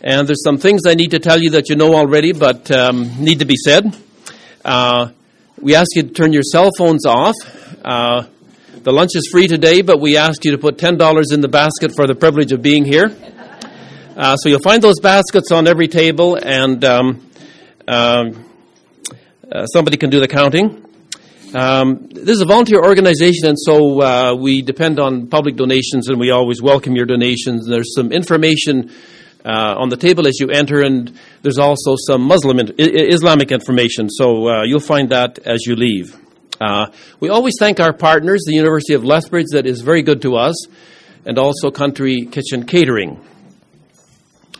And 0.00 0.28
there's 0.28 0.44
some 0.44 0.58
things 0.58 0.82
I 0.86 0.94
need 0.94 1.10
to 1.10 1.18
tell 1.18 1.42
you 1.42 1.50
that 1.50 1.68
you 1.68 1.74
know 1.74 1.92
already, 1.92 2.32
but 2.32 2.70
um, 2.70 3.22
need 3.22 3.40
to 3.40 3.44
be 3.44 3.56
said. 3.56 3.96
Uh, 4.64 5.10
we 5.60 5.74
ask 5.74 5.88
you 5.96 6.04
to 6.04 6.10
turn 6.10 6.32
your 6.32 6.44
cell 6.44 6.70
phones 6.78 7.04
off. 7.04 7.34
Uh, 7.84 8.26
the 8.74 8.92
lunch 8.92 9.16
is 9.16 9.28
free 9.32 9.48
today, 9.48 9.82
but 9.82 10.00
we 10.00 10.16
ask 10.16 10.44
you 10.44 10.52
to 10.52 10.58
put 10.58 10.78
$10 10.78 11.24
in 11.32 11.40
the 11.40 11.48
basket 11.48 11.96
for 11.96 12.06
the 12.06 12.14
privilege 12.14 12.52
of 12.52 12.62
being 12.62 12.84
here. 12.84 13.12
Uh, 14.16 14.36
so 14.36 14.48
you'll 14.48 14.60
find 14.60 14.80
those 14.80 15.00
baskets 15.00 15.50
on 15.50 15.66
every 15.66 15.88
table, 15.88 16.36
and 16.36 16.84
um, 16.84 17.28
um, 17.88 18.44
uh, 19.50 19.66
somebody 19.66 19.96
can 19.96 20.10
do 20.10 20.20
the 20.20 20.28
counting. 20.28 20.84
Um, 21.54 22.06
this 22.12 22.36
is 22.36 22.42
a 22.42 22.46
volunteer 22.46 22.80
organization, 22.84 23.48
and 23.48 23.58
so 23.58 24.00
uh, 24.00 24.34
we 24.36 24.62
depend 24.62 25.00
on 25.00 25.26
public 25.26 25.56
donations, 25.56 26.08
and 26.08 26.20
we 26.20 26.30
always 26.30 26.62
welcome 26.62 26.94
your 26.94 27.06
donations. 27.06 27.66
There's 27.66 27.94
some 27.96 28.12
information 28.12 28.92
uh, 29.48 29.74
on 29.78 29.88
the 29.88 29.96
table 29.96 30.26
as 30.26 30.38
you 30.38 30.48
enter, 30.50 30.82
and 30.82 31.18
there's 31.42 31.58
also 31.58 31.96
some 31.96 32.22
Muslim 32.22 32.58
in- 32.58 32.74
Islamic 32.78 33.50
information, 33.50 34.10
so 34.10 34.46
uh, 34.46 34.62
you'll 34.64 34.78
find 34.78 35.08
that 35.10 35.38
as 35.38 35.64
you 35.66 35.74
leave. 35.74 36.14
Uh, 36.60 36.88
we 37.18 37.30
always 37.30 37.54
thank 37.58 37.80
our 37.80 37.94
partners, 37.94 38.42
the 38.46 38.52
University 38.52 38.92
of 38.92 39.04
Lethbridge, 39.04 39.46
that 39.52 39.64
is 39.64 39.80
very 39.80 40.02
good 40.02 40.20
to 40.22 40.36
us, 40.36 40.66
and 41.24 41.38
also 41.38 41.70
Country 41.70 42.26
Kitchen 42.30 42.66
Catering. 42.66 43.18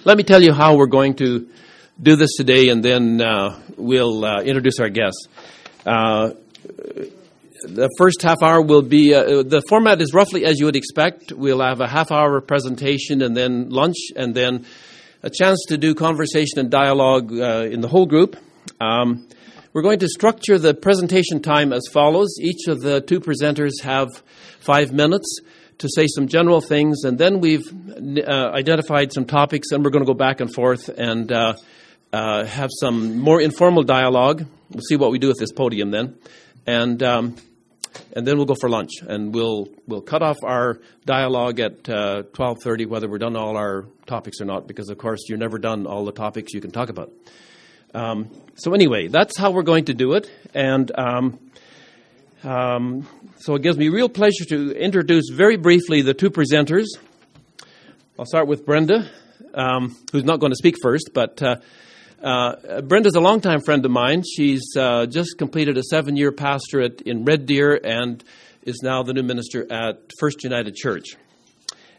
Let 0.04 0.16
me 0.16 0.22
tell 0.22 0.42
you 0.42 0.54
how 0.54 0.76
we're 0.76 0.86
going 0.86 1.16
to 1.16 1.48
do 2.00 2.16
this 2.16 2.36
today, 2.36 2.70
and 2.70 2.82
then 2.82 3.20
uh, 3.20 3.60
we'll 3.76 4.24
uh, 4.24 4.42
introduce 4.42 4.80
our 4.80 4.88
guests. 4.88 5.28
The 7.62 7.88
first 7.98 8.22
half 8.22 8.42
hour 8.42 8.62
will 8.62 8.82
be 8.82 9.14
uh, 9.14 9.42
the 9.42 9.62
format 9.68 10.00
is 10.00 10.14
roughly 10.14 10.44
as 10.44 10.58
you 10.58 10.66
would 10.66 10.76
expect. 10.76 11.32
We'll 11.32 11.60
have 11.60 11.80
a 11.80 11.88
half 11.88 12.12
hour 12.12 12.40
presentation 12.40 13.22
and 13.22 13.36
then 13.36 13.70
lunch, 13.70 13.96
and 14.14 14.34
then 14.34 14.64
a 15.22 15.30
chance 15.30 15.64
to 15.68 15.76
do 15.76 15.94
conversation 15.94 16.58
and 16.58 16.70
dialogue 16.70 17.32
uh, 17.32 17.66
in 17.70 17.80
the 17.80 17.88
whole 17.88 18.06
group. 18.06 18.36
Um, 18.80 19.26
we're 19.72 19.82
going 19.82 19.98
to 20.00 20.08
structure 20.08 20.58
the 20.58 20.74
presentation 20.74 21.40
time 21.42 21.72
as 21.72 21.82
follows. 21.92 22.28
Each 22.40 22.68
of 22.68 22.80
the 22.80 23.00
two 23.00 23.20
presenters 23.20 23.82
have 23.82 24.08
five 24.60 24.92
minutes 24.92 25.40
to 25.78 25.88
say 25.94 26.06
some 26.08 26.28
general 26.28 26.60
things, 26.60 27.04
and 27.04 27.18
then 27.18 27.40
we've 27.40 27.66
uh, 28.26 28.50
identified 28.52 29.12
some 29.12 29.24
topics, 29.24 29.70
and 29.70 29.84
we're 29.84 29.90
going 29.90 30.04
to 30.04 30.10
go 30.10 30.14
back 30.14 30.40
and 30.40 30.52
forth 30.52 30.88
and 30.88 31.30
uh, 31.30 31.54
uh, 32.12 32.44
have 32.44 32.70
some 32.80 33.18
more 33.18 33.40
informal 33.40 33.82
dialogue. 33.82 34.44
We'll 34.70 34.82
see 34.82 34.96
what 34.96 35.10
we 35.10 35.18
do 35.18 35.28
with 35.28 35.38
this 35.38 35.52
podium 35.52 35.90
then, 35.90 36.16
and 36.66 37.02
um, 37.02 37.36
and 38.14 38.26
then 38.26 38.36
we'll 38.36 38.46
go 38.46 38.54
for 38.60 38.68
lunch, 38.68 38.90
and 39.06 39.34
we'll 39.34 39.68
we'll 39.86 40.00
cut 40.00 40.22
off 40.22 40.36
our 40.42 40.78
dialogue 41.04 41.60
at 41.60 41.88
uh, 41.88 42.22
twelve 42.32 42.58
thirty, 42.62 42.86
whether 42.86 43.08
we're 43.08 43.18
done 43.18 43.36
all 43.36 43.56
our 43.56 43.86
topics 44.06 44.40
or 44.40 44.44
not, 44.44 44.66
because 44.66 44.88
of 44.88 44.98
course 44.98 45.20
you're 45.28 45.38
never 45.38 45.58
done 45.58 45.86
all 45.86 46.04
the 46.04 46.12
topics 46.12 46.52
you 46.52 46.60
can 46.60 46.70
talk 46.70 46.88
about. 46.88 47.12
Um, 47.94 48.30
so 48.56 48.74
anyway, 48.74 49.08
that's 49.08 49.36
how 49.38 49.50
we're 49.50 49.62
going 49.62 49.86
to 49.86 49.94
do 49.94 50.14
it, 50.14 50.30
and. 50.54 50.90
Um, 50.96 51.38
um, 52.44 53.08
so 53.40 53.56
it 53.56 53.62
gives 53.62 53.76
me 53.76 53.88
real 53.88 54.08
pleasure 54.08 54.44
to 54.50 54.70
introduce 54.72 55.28
very 55.30 55.56
briefly 55.56 56.02
the 56.02 56.14
two 56.14 56.30
presenters. 56.30 56.86
I'll 58.16 58.26
start 58.26 58.46
with 58.46 58.64
Brenda, 58.64 59.08
um, 59.54 59.96
who's 60.12 60.24
not 60.24 60.38
going 60.38 60.50
to 60.52 60.56
speak 60.56 60.76
first, 60.80 61.10
but 61.14 61.42
uh, 61.42 61.56
uh, 62.22 62.80
Brenda's 62.82 63.14
a 63.14 63.20
longtime 63.20 63.60
friend 63.60 63.84
of 63.84 63.90
mine. 63.90 64.22
She's 64.24 64.76
uh, 64.76 65.06
just 65.06 65.38
completed 65.38 65.78
a 65.78 65.82
seven 65.82 66.16
year 66.16 66.32
pastorate 66.32 67.02
in 67.02 67.24
Red 67.24 67.46
Deer 67.46 67.80
and 67.82 68.22
is 68.62 68.80
now 68.82 69.02
the 69.02 69.12
new 69.12 69.22
minister 69.22 69.70
at 69.70 70.10
First 70.18 70.42
United 70.42 70.74
Church. 70.74 71.16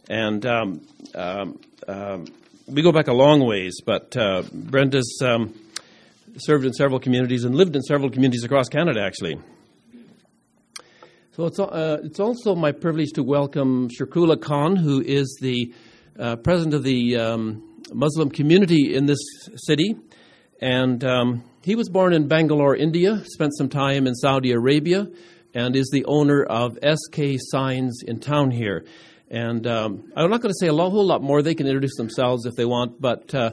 And 0.09 0.45
um, 0.45 0.81
um, 1.15 1.59
um 1.87 2.25
we 2.67 2.83
go 2.83 2.91
back 2.91 3.07
a 3.07 3.13
long 3.13 3.45
ways, 3.45 3.81
but 3.83 4.15
uh, 4.15 4.43
Brenda's 4.53 5.19
um, 5.23 5.53
served 6.37 6.65
in 6.65 6.73
several 6.73 6.99
communities 6.99 7.43
and 7.43 7.55
lived 7.55 7.75
in 7.75 7.81
several 7.81 8.11
communities 8.11 8.43
across 8.43 8.69
Canada, 8.69 9.01
actually. 9.01 9.39
So 11.31 11.45
it's, 11.45 11.59
uh, 11.59 11.99
it's 12.03 12.19
also 12.19 12.53
my 12.53 12.71
privilege 12.71 13.13
to 13.13 13.23
welcome 13.23 13.89
Sharkula 13.89 14.39
Khan, 14.39 14.75
who 14.75 15.01
is 15.01 15.39
the 15.41 15.73
uh, 16.19 16.35
president 16.35 16.75
of 16.75 16.83
the 16.83 17.17
um, 17.17 17.63
Muslim 17.93 18.29
community 18.29 18.93
in 18.93 19.05
this 19.05 19.19
city. 19.55 19.95
And 20.61 21.03
um, 21.03 21.43
he 21.63 21.75
was 21.75 21.89
born 21.89 22.13
in 22.13 22.27
Bangalore, 22.27 22.75
India, 22.75 23.23
spent 23.25 23.55
some 23.57 23.69
time 23.69 24.07
in 24.07 24.15
Saudi 24.15 24.51
Arabia, 24.51 25.07
and 25.53 25.75
is 25.75 25.89
the 25.91 26.05
owner 26.05 26.43
of 26.43 26.77
SK 26.83 27.37
Signs 27.37 28.01
in 28.05 28.19
town 28.19 28.51
here. 28.51 28.85
And 29.29 29.65
um, 29.67 30.11
I'm 30.15 30.29
not 30.29 30.41
going 30.41 30.53
to 30.53 30.57
say 30.59 30.67
a 30.67 30.73
whole 30.73 31.05
lot 31.05 31.21
more. 31.21 31.41
They 31.41 31.55
can 31.55 31.67
introduce 31.67 31.95
themselves 31.95 32.45
if 32.45 32.55
they 32.55 32.65
want, 32.65 32.99
but 32.99 33.33
uh, 33.33 33.51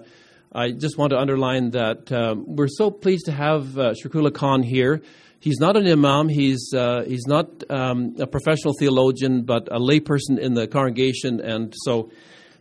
I 0.52 0.70
just 0.70 0.96
want 0.96 1.10
to 1.10 1.18
underline 1.18 1.70
that 1.70 2.10
um, 2.10 2.44
we're 2.46 2.68
so 2.68 2.90
pleased 2.90 3.26
to 3.26 3.32
have 3.32 3.78
uh, 3.78 3.92
Sharkula 3.92 4.32
Khan 4.32 4.62
here. 4.62 5.02
He's 5.38 5.60
not 5.60 5.76
an 5.76 5.86
imam. 5.86 6.28
He's 6.28 6.72
uh, 6.74 7.04
he's 7.06 7.26
not 7.26 7.62
um, 7.70 8.16
a 8.18 8.26
professional 8.26 8.72
theologian, 8.78 9.42
but 9.42 9.68
a 9.70 9.78
layperson 9.78 10.38
in 10.38 10.54
the 10.54 10.66
congregation, 10.66 11.40
and 11.40 11.74
so 11.84 12.10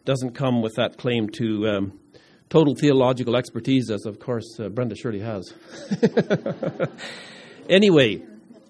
doesn't 0.04 0.36
come 0.36 0.62
with 0.62 0.76
that 0.76 0.98
claim 0.98 1.30
to 1.30 1.68
um, 1.68 2.00
total 2.50 2.76
theological 2.76 3.36
expertise, 3.36 3.90
as 3.90 4.06
of 4.06 4.20
course 4.20 4.60
uh, 4.60 4.70
Brenda 4.70 4.96
surely 4.96 5.20
has. 5.20 5.54
anyway, 7.70 8.22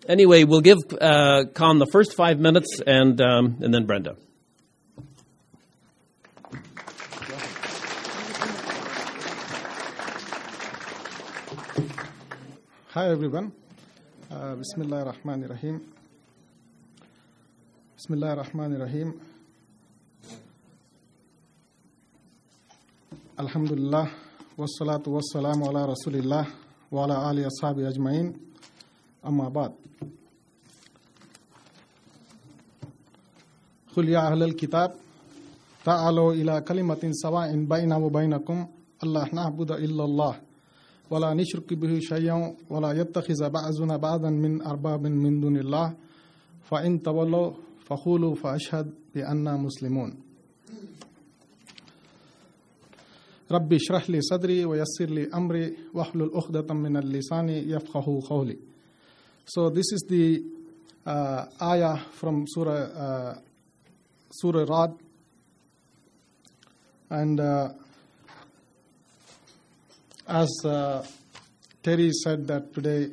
anyway, 0.08 0.44
we'll 0.44 0.62
give 0.62 0.78
uh, 1.00 1.46
Khan 1.54 1.80
the 1.80 1.88
first 1.92 2.16
five 2.16 2.40
minutes, 2.40 2.80
and 2.86 3.20
um, 3.22 3.58
and 3.62 3.74
then 3.74 3.86
Brenda. 3.86 4.18
Hi 12.96 13.10
everyone. 13.10 13.52
Uh, 14.32 14.56
Bismillah 14.56 15.06
ar-Rahman 15.06 15.44
ar-Rahim. 15.44 15.82
Bismillah 17.98 18.38
ar-Rahman 18.38 18.74
ar-Rahim. 18.80 19.20
Alhamdulillah. 23.38 24.08
Wassalatu 24.58 25.12
wassalamu 25.20 25.68
ala 25.70 25.88
Rasulillah 25.92 26.48
wa 26.92 27.04
ala 27.04 27.28
ali 27.30 27.44
ashabi 27.44 27.84
ajma'in. 27.84 28.32
Amma 29.24 29.50
ba'd. 29.50 29.74
قل 33.96 34.10
يا 34.12 34.28
أهل 34.28 34.44
الكتاب 34.44 34.92
تعالوا 35.88 36.34
إلى 36.34 36.62
كلمة 36.68 37.00
سواء 37.16 37.56
بيننا 37.64 37.96
وبينكم 37.98 38.58
الله 39.04 39.26
نعبد 39.34 39.72
إلا 39.72 40.04
الله 40.04 40.34
ولا 41.10 41.32
نشرك 41.34 41.74
به 41.74 42.00
شيئا 42.04 42.56
ولا 42.70 42.92
يتخذ 42.92 43.40
بعضنا 43.50 43.96
بعضا 43.98 44.30
من 44.30 44.62
أرباب 44.62 45.08
من 45.08 45.40
دون 45.40 45.58
الله 45.58 45.94
فإن 46.68 47.02
تولوا 47.08 47.52
فقولوا 47.88 48.36
فأشهد 48.36 48.88
بأننا 49.16 49.58
مسلمون 49.64 50.12
ربي 53.51 53.77
اشرح 53.77 54.11
لي 54.11 54.21
صدري 54.21 54.65
ويسر 54.65 55.11
لي 55.11 55.31
أمري 55.35 55.77
واحلل 55.95 56.31
عقدة 56.35 56.75
من 56.75 56.97
اللسان 56.97 57.49
يفقه 57.49 58.23
قولي 58.29 58.59
So 59.45 59.69
this 59.69 59.91
is 59.93 60.05
the 60.09 60.45
uh, 61.05 61.47
ayah 61.61 61.99
from 62.13 62.45
Surah 62.47 62.73
uh, 62.73 63.35
Surah 64.31 64.65
Rad 64.69 64.95
and 67.11 67.41
uh, 67.41 67.71
as 70.29 70.51
uh, 70.65 71.05
Terry 71.83 72.11
said 72.23 72.47
that 72.47 72.73
today 72.73 73.11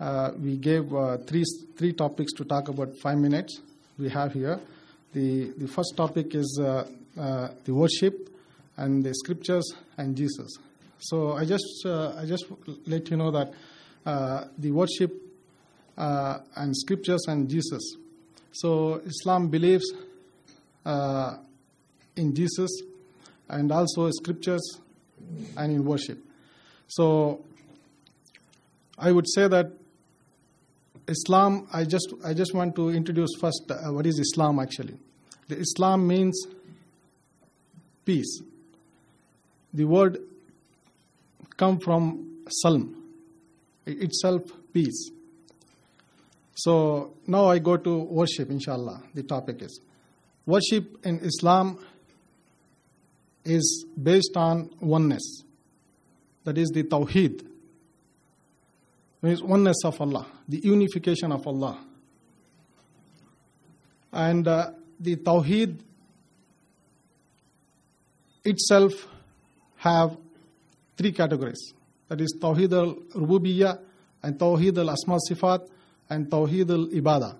uh, 0.00 0.30
we 0.40 0.56
gave 0.56 0.94
uh, 0.94 1.18
three 1.18 1.44
three 1.76 1.92
topics 1.92 2.32
to 2.32 2.44
talk 2.44 2.68
about 2.68 2.96
five 3.02 3.18
minutes. 3.18 3.60
We 3.98 4.08
have 4.08 4.32
here 4.32 4.58
the 5.12 5.52
the 5.58 5.68
first 5.68 5.94
topic 5.96 6.34
is 6.34 6.58
uh, 6.62 6.86
uh, 7.18 7.48
the 7.64 7.74
worship 7.74 8.27
and 8.79 9.03
the 9.03 9.13
scriptures 9.13 9.73
and 9.97 10.15
Jesus. 10.15 10.57
So 10.99 11.33
I 11.33 11.45
just 11.45 11.85
uh, 11.85 12.13
I 12.17 12.25
just 12.25 12.45
let 12.87 13.09
you 13.11 13.17
know 13.17 13.31
that 13.31 13.53
the 14.57 14.71
worship 14.71 15.13
and 15.97 16.75
scriptures 16.75 17.25
and 17.27 17.49
Jesus. 17.49 17.95
So 18.51 19.01
Islam 19.05 19.49
believes 19.49 19.85
in 20.85 22.33
Jesus 22.33 22.81
and 23.49 23.71
also 23.71 24.09
scriptures 24.11 24.79
and 25.57 25.71
in 25.71 25.85
worship. 25.85 26.17
So 26.87 27.43
I 28.97 29.11
would 29.11 29.25
say 29.29 29.47
that 29.47 29.71
Islam, 31.07 31.67
I 31.73 31.85
just, 31.85 32.13
I 32.23 32.33
just 32.33 32.53
want 32.53 32.75
to 32.75 32.89
introduce 32.89 33.29
first 33.39 33.63
uh, 33.69 33.91
what 33.91 34.05
is 34.05 34.19
Islam 34.19 34.59
actually. 34.59 34.97
The 35.47 35.57
Islam 35.57 36.07
means 36.07 36.45
peace. 38.05 38.41
The 39.73 39.85
word 39.85 40.17
come 41.57 41.79
from 41.79 42.43
Salm, 42.49 42.95
itself 43.85 44.43
peace. 44.73 45.11
So 46.55 47.13
now 47.27 47.45
I 47.45 47.59
go 47.59 47.77
to 47.77 47.99
worship, 47.99 48.49
inshallah. 48.49 49.03
The 49.13 49.23
topic 49.23 49.61
is 49.61 49.79
worship 50.45 51.05
in 51.05 51.19
Islam 51.19 51.77
is 53.45 53.85
based 54.01 54.35
on 54.35 54.69
oneness. 54.79 55.43
That 56.43 56.57
is 56.57 56.69
the 56.69 56.83
Tawheed. 56.83 57.45
Means 59.21 59.43
oneness 59.43 59.77
of 59.83 59.99
Allah, 60.01 60.25
the 60.47 60.59
unification 60.63 61.31
of 61.31 61.45
Allah. 61.45 61.77
And 64.11 64.47
uh, 64.47 64.71
the 64.99 65.17
Tawheed 65.17 65.79
itself 68.43 69.07
have 69.79 70.17
three 70.97 71.11
categories. 71.11 71.73
That 72.09 72.21
is 72.21 72.35
Tawheed 72.39 72.73
al-Rububiyyah 72.73 73.79
and 74.23 74.37
Tawheed 74.37 74.77
al-Asma 74.77 75.17
Sifat 75.29 75.67
and 76.09 76.27
Tawheed 76.29 76.69
al-Ibadah. 76.69 77.37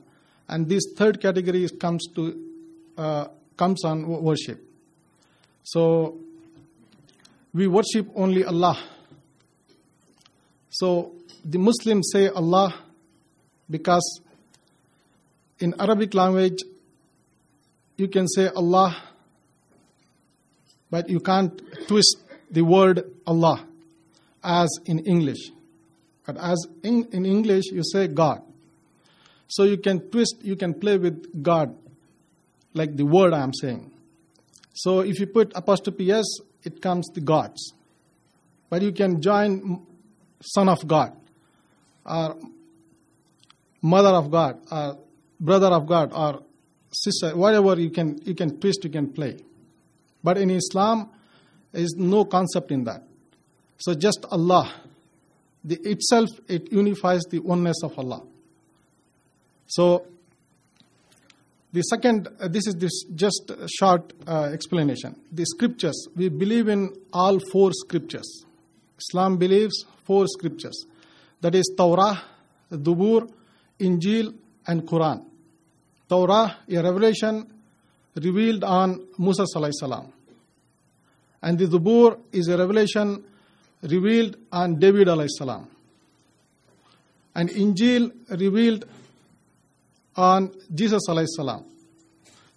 And 0.47 0.67
this 0.67 0.83
third 0.95 1.21
category 1.21 1.67
comes 1.79 2.07
to 2.15 2.45
uh, 2.97 3.27
comes 3.57 3.83
on 3.83 4.07
worship. 4.07 4.63
So 5.63 6.17
we 7.53 7.67
worship 7.67 8.09
only 8.15 8.43
Allah. 8.45 8.77
So 10.69 11.13
the 11.43 11.57
Muslims 11.57 12.09
say 12.11 12.29
Allah 12.29 12.73
because 13.69 14.21
in 15.59 15.75
Arabic 15.79 16.13
language 16.13 16.63
you 17.97 18.07
can 18.07 18.27
say 18.27 18.47
Allah, 18.47 18.95
but 20.89 21.09
you 21.09 21.19
can't 21.19 21.61
twist 21.87 22.17
the 22.49 22.61
word 22.61 23.11
Allah 23.25 23.65
as 24.43 24.69
in 24.85 24.99
English. 24.99 25.51
But 26.25 26.37
as 26.37 26.67
in, 26.83 27.07
in 27.11 27.25
English 27.25 27.65
you 27.71 27.83
say 27.83 28.07
God. 28.07 28.41
So 29.47 29.63
you 29.63 29.77
can 29.77 30.11
twist, 30.11 30.35
you 30.43 30.55
can 30.55 30.73
play 30.75 30.97
with 30.97 31.41
God, 31.41 31.75
like 32.73 32.95
the 32.95 33.05
word 33.05 33.33
I 33.33 33.41
am 33.41 33.53
saying. 33.53 33.91
So 34.73 34.99
if 34.99 35.19
you 35.19 35.27
put 35.27 35.51
apostrophe 35.55 36.11
S, 36.11 36.25
it 36.63 36.81
comes 36.81 37.07
the 37.13 37.21
gods. 37.21 37.73
But 38.69 38.83
you 38.83 38.91
can 38.91 39.21
join 39.21 39.85
Son 40.41 40.69
of 40.69 40.87
God, 40.87 41.13
or 42.05 42.37
Mother 43.81 44.09
of 44.09 44.29
God, 44.29 44.59
or 44.71 44.99
Brother 45.39 45.67
of 45.67 45.87
God, 45.87 46.11
or 46.13 46.43
sister, 46.91 47.35
whatever 47.35 47.79
you 47.79 47.89
can, 47.89 48.19
you 48.23 48.35
can 48.35 48.59
twist, 48.59 48.83
you 48.83 48.89
can 48.89 49.11
play. 49.11 49.37
But 50.23 50.37
in 50.37 50.51
Islam, 50.51 51.09
there 51.71 51.83
is 51.83 51.95
no 51.97 52.25
concept 52.25 52.71
in 52.71 52.83
that. 52.85 53.03
So 53.77 53.93
just 53.93 54.25
Allah, 54.31 54.71
the 55.63 55.75
itself, 55.83 56.29
it 56.47 56.71
unifies 56.71 57.21
the 57.29 57.39
oneness 57.39 57.77
of 57.83 57.97
Allah. 57.97 58.23
So 59.67 60.05
the 61.71 61.81
second, 61.81 62.27
uh, 62.39 62.47
this 62.47 62.65
is 62.65 62.75
this 62.75 63.03
just 63.15 63.51
short 63.77 64.13
uh, 64.27 64.49
explanation. 64.51 65.15
The 65.31 65.45
scriptures, 65.45 66.07
we 66.15 66.29
believe 66.29 66.67
in 66.67 66.93
all 67.13 67.39
four 67.51 67.71
scriptures. 67.73 68.45
Islam 68.97 69.37
believes 69.37 69.85
four 70.05 70.25
scriptures. 70.27 70.85
That 71.41 71.55
is 71.55 71.71
Torah, 71.77 72.21
Dubur, 72.71 73.31
Injil, 73.79 74.33
and 74.67 74.81
Quran. 74.87 75.23
Torah, 76.09 76.57
a 76.67 76.81
revelation 76.81 77.47
revealed 78.15 78.63
on 78.63 79.05
Musa 79.19 79.45
salam. 79.45 80.11
And 81.41 81.57
the 81.57 81.65
Dubur 81.65 82.19
is 82.31 82.47
a 82.47 82.57
revelation 82.57 83.23
revealed 83.83 84.35
on 84.51 84.79
David 84.79 85.07
alayhi 85.07 85.29
salam. 85.29 85.67
And 87.35 87.49
Injil 87.49 88.11
revealed 88.29 88.85
on 90.15 90.51
Jesus 90.73 91.03
alayhi 91.07 91.27
salam. 91.27 91.65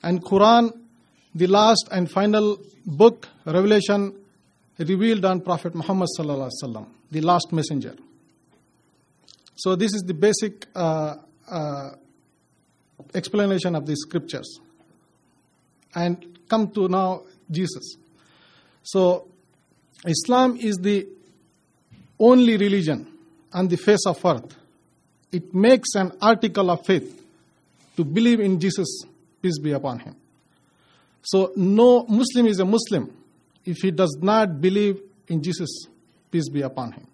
And 0.02 0.22
Quran, 0.22 0.72
the 1.34 1.46
last 1.46 1.88
and 1.92 2.10
final 2.10 2.58
book, 2.84 3.28
revelation 3.46 4.14
revealed 4.78 5.24
on 5.24 5.40
Prophet 5.40 5.74
Muhammad 5.74 6.08
sallallahu 6.18 6.48
alaihi 6.48 6.64
wasallam, 6.64 6.86
the 7.10 7.20
last 7.20 7.52
messenger. 7.52 7.94
So 9.54 9.76
this 9.76 9.94
is 9.94 10.02
the 10.02 10.14
basic 10.14 10.66
uh, 10.74 11.16
uh, 11.48 11.90
explanation 13.14 13.76
of 13.76 13.86
the 13.86 13.94
scriptures. 13.96 14.58
And 15.94 16.38
come 16.48 16.70
to 16.72 16.88
now 16.88 17.22
Jesus. 17.50 17.96
So 18.82 19.28
Islam 20.06 20.56
is 20.56 20.76
the 20.76 21.06
only 22.18 22.56
religion 22.56 23.06
on 23.52 23.68
the 23.68 23.76
face 23.76 24.06
of 24.06 24.24
earth. 24.24 24.56
It 25.30 25.54
makes 25.54 25.94
an 25.94 26.12
article 26.20 26.70
of 26.70 26.84
faith 26.84 27.24
to 27.96 28.04
believe 28.04 28.40
in 28.40 28.60
Jesus, 28.60 29.04
peace 29.40 29.58
be 29.58 29.72
upon 29.72 30.00
him. 30.00 30.16
So 31.22 31.52
no 31.56 32.04
Muslim 32.08 32.46
is 32.46 32.58
a 32.58 32.64
Muslim 32.64 33.12
if 33.64 33.78
he 33.78 33.90
does 33.90 34.16
not 34.20 34.60
believe 34.60 35.00
in 35.28 35.42
Jesus, 35.42 35.86
peace 36.30 36.48
be 36.48 36.62
upon 36.62 36.92
him. 36.92 37.06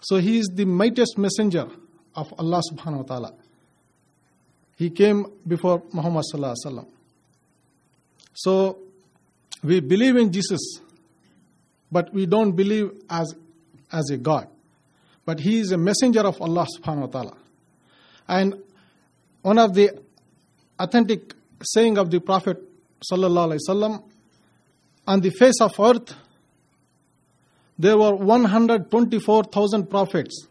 So 0.00 0.16
he 0.18 0.38
is 0.38 0.50
the 0.52 0.66
mightiest 0.66 1.16
messenger 1.16 1.66
of 2.14 2.32
Allah 2.38 2.60
subhanahu 2.70 2.98
wa 2.98 3.02
ta'ala. 3.02 3.32
He 4.76 4.90
came 4.90 5.26
before 5.46 5.82
Muhammad 5.92 6.24
sallallahu 6.32 6.54
alaihi 6.54 6.72
wasallam. 6.72 6.86
So 8.34 8.78
we 9.64 9.80
believe 9.80 10.16
in 10.16 10.30
Jesus, 10.30 10.60
but 11.90 12.12
we 12.12 12.26
don't 12.26 12.52
believe 12.52 12.90
as, 13.08 13.34
as 13.90 14.10
a 14.10 14.18
God. 14.18 14.48
But 15.24 15.40
he 15.40 15.58
is 15.58 15.72
a 15.72 15.78
messenger 15.78 16.20
of 16.20 16.40
Allah 16.40 16.66
subhanahu 16.78 17.00
wa 17.00 17.06
ta'ala. 17.06 17.36
And 18.28 18.62
one 19.40 19.58
of 19.58 19.74
the 19.74 19.98
authentic 20.78 21.34
saying 21.62 21.96
of 21.98 22.10
the 22.10 22.20
Prophet 22.20 22.58
sallallahu 23.10 23.52
alaihi 23.52 23.60
wasallam 23.68 24.04
on 25.06 25.20
the 25.20 25.30
face 25.30 25.60
of 25.60 25.72
earth 25.78 26.14
there 27.78 27.96
were 27.96 28.14
124,000 28.14 29.90
prophets 29.90 30.46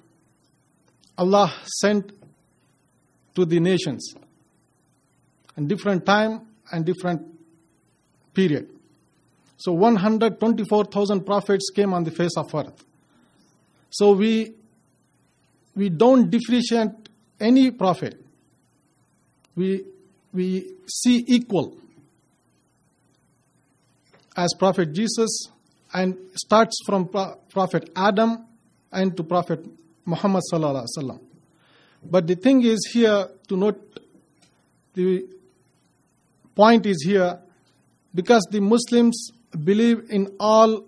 Allah 1.18 1.54
sent 1.81 2.12
to 3.36 3.45
the 3.45 3.59
nations 3.59 4.13
in 5.56 5.68
different 5.68 6.06
time 6.06 6.42
and 6.71 6.86
different 6.86 7.21
period. 8.33 8.73
So 9.63 9.71
124,000 9.71 11.25
prophets 11.25 11.69
came 11.74 11.94
on 11.94 12.04
the 12.04 12.12
face 12.12 12.36
of 12.36 12.54
earth. 12.54 12.83
So 13.92 14.12
we 14.12 14.56
we 15.74 15.88
don't 15.88 16.30
differentiate 16.30 16.89
any 17.39 17.71
prophet. 17.71 18.21
We 19.56 19.86
we 20.33 20.75
see 20.86 21.24
equal 21.30 21.77
as 24.36 24.54
Prophet 24.60 24.92
Jesus 24.92 25.48
and 25.94 26.18
starts 26.36 26.75
from 26.86 27.07
Prophet 27.07 27.89
Adam 27.95 28.45
and 28.92 29.16
to 29.16 29.23
Prophet 29.23 29.66
Muhammad 30.06 30.44
sallallahu. 30.52 31.21
But 32.04 32.28
the 32.28 32.35
thing 32.35 32.66
is 32.66 32.90
here 32.92 33.30
to 33.47 33.56
note 33.56 33.80
the 34.94 35.26
point 36.54 36.85
is 36.85 37.02
here 37.06 37.40
because 38.14 38.45
the 38.52 38.59
Muslims 38.59 39.31
believe 39.64 40.10
in 40.10 40.36
all 40.40 40.86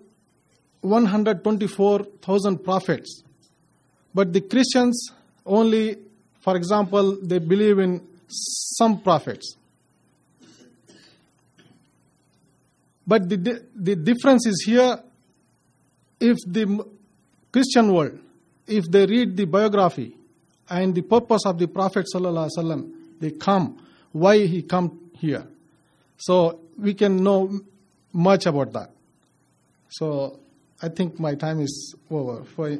124,000 0.80 2.64
prophets, 2.64 3.22
but 4.14 4.32
the 4.32 4.40
Christians 4.40 5.10
only, 5.44 5.96
for 6.40 6.56
example, 6.56 7.18
they 7.22 7.38
believe 7.38 7.78
in 7.78 8.06
some 8.28 9.00
prophets. 9.00 9.56
But 13.06 13.28
the, 13.28 13.62
the 13.74 13.94
difference 13.94 14.46
is 14.46 14.64
here 14.66 14.98
if 16.18 16.36
the 16.46 16.84
Christian 17.52 17.92
world, 17.92 18.18
if 18.66 18.90
they 18.90 19.06
read 19.06 19.36
the 19.36 19.44
biography 19.44 20.16
and 20.68 20.94
the 20.94 21.02
purpose 21.02 21.42
of 21.46 21.58
the 21.58 21.68
Prophet 21.68 22.06
ﷺ, 22.12 22.92
they 23.20 23.30
come, 23.30 23.78
why 24.12 24.38
he 24.46 24.62
come 24.62 25.10
here. 25.12 25.46
So 26.18 26.60
we 26.78 26.94
can 26.94 27.22
know 27.22 27.60
much 28.16 28.46
about 28.46 28.72
that. 28.72 28.90
So 29.90 30.40
I 30.82 30.88
think 30.88 31.20
my 31.20 31.34
time 31.34 31.60
is 31.60 31.94
over. 32.10 32.44
For, 32.44 32.70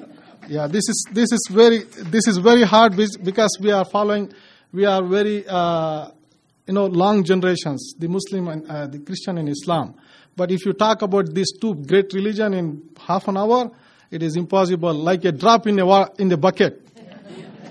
yeah, 0.49 0.67
this 0.67 0.89
is 0.89 1.07
this 1.13 1.31
is 1.31 1.49
very 1.51 1.81
this 2.11 2.27
is 2.27 2.39
very 2.39 2.63
hard 2.63 2.97
because 2.97 3.59
we 3.61 3.71
are 3.71 3.85
following, 3.85 4.33
we 4.73 4.87
are 4.87 5.05
very 5.05 5.47
uh, 5.47 6.11
you 6.67 6.75
know 6.75 6.87
long 6.87 7.23
generations, 7.23 7.95
the 7.99 8.09
Muslim 8.09 8.49
and 8.49 8.71
uh, 8.71 8.87
the 8.87 8.99
Christian 8.99 9.39
and 9.39 9.49
Islam. 9.49 9.95
But 10.37 10.51
if 10.51 10.67
you 10.67 10.73
talk 10.73 11.03
about 11.03 11.33
these 11.35 11.53
two 11.61 11.75
great 11.75 12.13
religion 12.13 12.53
in 12.55 12.83
half 12.99 13.29
an 13.29 13.37
hour, 13.37 13.71
it 14.11 14.23
is 14.23 14.37
impossible, 14.37 14.93
like 14.95 15.25
a 15.25 15.33
drop 15.33 15.67
in 15.67 15.79
a 15.79 16.21
in 16.21 16.29
the 16.29 16.37
bucket. 16.37 16.83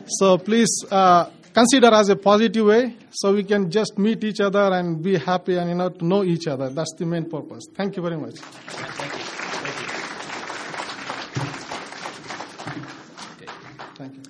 so 0.07 0.37
please 0.37 0.85
uh, 0.91 1.29
consider 1.55 1.87
as 1.93 2.09
a 2.09 2.17
positive 2.17 2.65
way, 2.65 2.97
so 3.11 3.33
we 3.33 3.43
can 3.43 3.71
just 3.71 3.97
meet 3.97 4.23
each 4.25 4.41
other 4.41 4.73
and 4.73 5.01
be 5.01 5.17
happy 5.17 5.55
and 5.55 5.69
you 5.69 5.75
know 5.75 5.89
to 5.89 6.05
know 6.05 6.23
each 6.23 6.47
other. 6.47 6.69
That's 6.69 6.93
the 6.97 7.05
main 7.05 7.29
purpose. 7.29 7.63
Thank 7.73 7.95
you 7.95 8.03
very 8.03 8.17
much. 8.17 8.35
Thank 8.35 9.13
you. 9.13 9.19
Thank 13.95 14.15
you. 14.15 14.23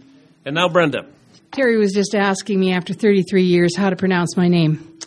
And 0.45 0.53
now 0.53 0.69
Brenda. 0.69 1.07
Terry 1.51 1.77
was 1.77 1.93
just 1.93 2.13
asking 2.13 2.59
me 2.59 2.73
after 2.73 2.93
33 2.93 3.43
years 3.43 3.75
how 3.75 3.89
to 3.89 3.95
pronounce 3.95 4.37
my 4.37 4.47
name. 4.47 4.99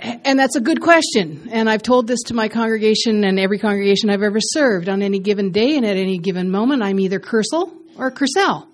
and 0.00 0.38
that's 0.38 0.56
a 0.56 0.60
good 0.60 0.80
question. 0.80 1.48
And 1.52 1.70
I've 1.70 1.82
told 1.82 2.08
this 2.08 2.22
to 2.24 2.34
my 2.34 2.48
congregation 2.48 3.22
and 3.22 3.38
every 3.38 3.60
congregation 3.60 4.10
I've 4.10 4.22
ever 4.22 4.40
served. 4.40 4.88
On 4.88 5.02
any 5.02 5.20
given 5.20 5.52
day 5.52 5.76
and 5.76 5.86
at 5.86 5.96
any 5.96 6.18
given 6.18 6.50
moment, 6.50 6.82
I'm 6.82 6.98
either 6.98 7.20
Kersel 7.20 7.72
or 7.96 8.10
Kersel 8.10 8.66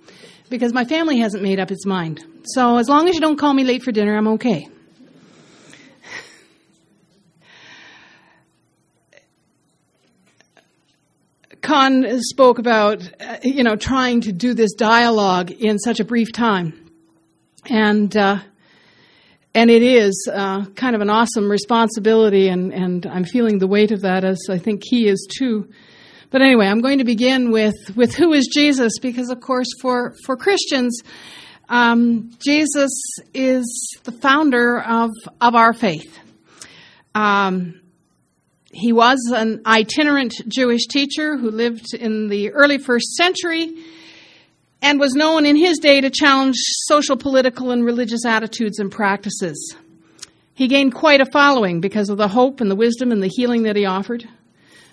because 0.53 0.73
my 0.73 0.85
family 0.85 1.19
hasn't 1.19 1.43
made 1.43 1.59
up 1.59 1.73
its 1.73 1.85
mind. 1.85 2.25
So 2.45 2.77
as 2.77 2.89
long 2.89 3.09
as 3.09 3.17
you 3.17 3.21
don't 3.21 3.39
call 3.39 3.53
me 3.55 3.65
late 3.65 3.83
for 3.83 3.91
dinner, 3.91 4.17
I'm 4.17 4.29
okay. 4.29 4.69
Khan 11.63 12.05
spoke 12.21 12.59
about, 12.59 13.03
uh, 13.21 13.39
you 13.43 13.63
know, 13.63 13.77
trying 13.77 14.21
to 14.23 14.33
do 14.33 14.53
this 14.53 14.75
dialogue 14.75 15.51
in 15.51 15.79
such 15.79 16.01
a 16.01 16.05
brief 16.05 16.33
time. 16.33 16.91
And, 17.71 18.15
uh, 18.17 18.41
and 19.55 19.71
it 19.71 19.83
is 19.83 20.29
uh, 20.31 20.67
kind 20.75 20.95
of 20.95 21.01
an 21.01 21.09
awesome 21.09 21.51
responsibility, 21.51 22.49
and, 22.49 22.75
and 22.75 23.07
I'm 23.07 23.25
feeling 23.25 23.59
the 23.59 23.69
weight 23.69 23.91
of 23.91 24.03
that 24.03 24.25
as 24.25 24.39
I 24.51 24.59
think 24.59 24.83
he 24.85 25.09
is 25.09 25.27
too. 25.39 25.69
But 26.33 26.41
anyway, 26.41 26.67
I'm 26.67 26.81
going 26.81 26.97
to 26.97 27.05
begin 27.05 27.53
with, 27.53 27.75
with 27.95 28.15
who 28.15 28.33
is 28.33 28.49
Jesus, 28.51 28.99
because 28.99 29.29
of 29.29 29.41
course, 29.41 29.69
for, 29.83 30.15
for 30.25 30.35
Christians, 30.35 31.03
um, 31.69 32.31
Jesus 32.43 32.91
is 33.35 33.99
the 34.05 34.13
founder 34.13 34.81
of, 34.81 35.11
of 35.43 35.55
our 35.55 35.75
faith. 35.75 36.19
Um, 37.15 37.83
he 38.73 38.95
was 38.95 39.19
an 39.35 39.61
itinerant 39.67 40.33
Jewish 40.49 40.87
teacher 40.87 41.37
who 41.37 41.51
lived 41.51 41.93
in 41.93 42.29
the 42.29 42.51
early 42.53 42.79
first 42.79 43.15
century 43.15 43.77
and 44.81 44.99
was 44.99 45.13
known 45.13 45.45
in 45.45 45.55
his 45.55 45.79
day 45.81 46.01
to 46.01 46.09
challenge 46.09 46.57
social, 46.87 47.19
political, 47.19 47.73
and 47.73 47.85
religious 47.85 48.25
attitudes 48.25 48.79
and 48.79 48.91
practices. 48.91 49.77
He 50.55 50.67
gained 50.67 50.95
quite 50.95 51.21
a 51.21 51.27
following 51.31 51.83
because 51.83 52.09
of 52.09 52.17
the 52.17 52.29
hope 52.29 52.63
and 52.63 52.71
the 52.71 52.75
wisdom 52.75 53.13
and 53.13 53.23
the 53.23 53.29
healing 53.29 53.65
that 53.65 53.77
he 53.77 53.85
offered. 53.85 54.27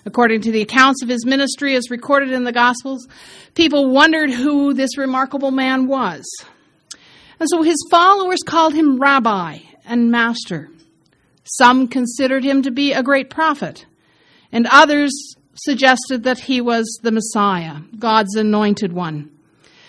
According 0.06 0.42
to 0.42 0.52
the 0.52 0.62
accounts 0.62 1.02
of 1.02 1.08
his 1.08 1.26
ministry 1.26 1.74
as 1.76 1.90
recorded 1.90 2.32
in 2.32 2.44
the 2.44 2.52
Gospels, 2.52 3.06
people 3.54 3.90
wondered 3.90 4.30
who 4.30 4.72
this 4.72 4.96
remarkable 4.96 5.50
man 5.50 5.86
was. 5.86 6.24
And 7.38 7.48
so 7.48 7.62
his 7.62 7.86
followers 7.90 8.40
called 8.44 8.74
him 8.74 8.98
rabbi 8.98 9.58
and 9.84 10.10
master. 10.10 10.70
Some 11.44 11.88
considered 11.88 12.44
him 12.44 12.62
to 12.62 12.70
be 12.70 12.92
a 12.92 13.02
great 13.02 13.30
prophet, 13.30 13.86
and 14.52 14.66
others 14.70 15.10
suggested 15.54 16.22
that 16.24 16.38
he 16.38 16.60
was 16.60 17.00
the 17.02 17.12
Messiah, 17.12 17.76
God's 17.98 18.36
anointed 18.36 18.92
one. 18.92 19.30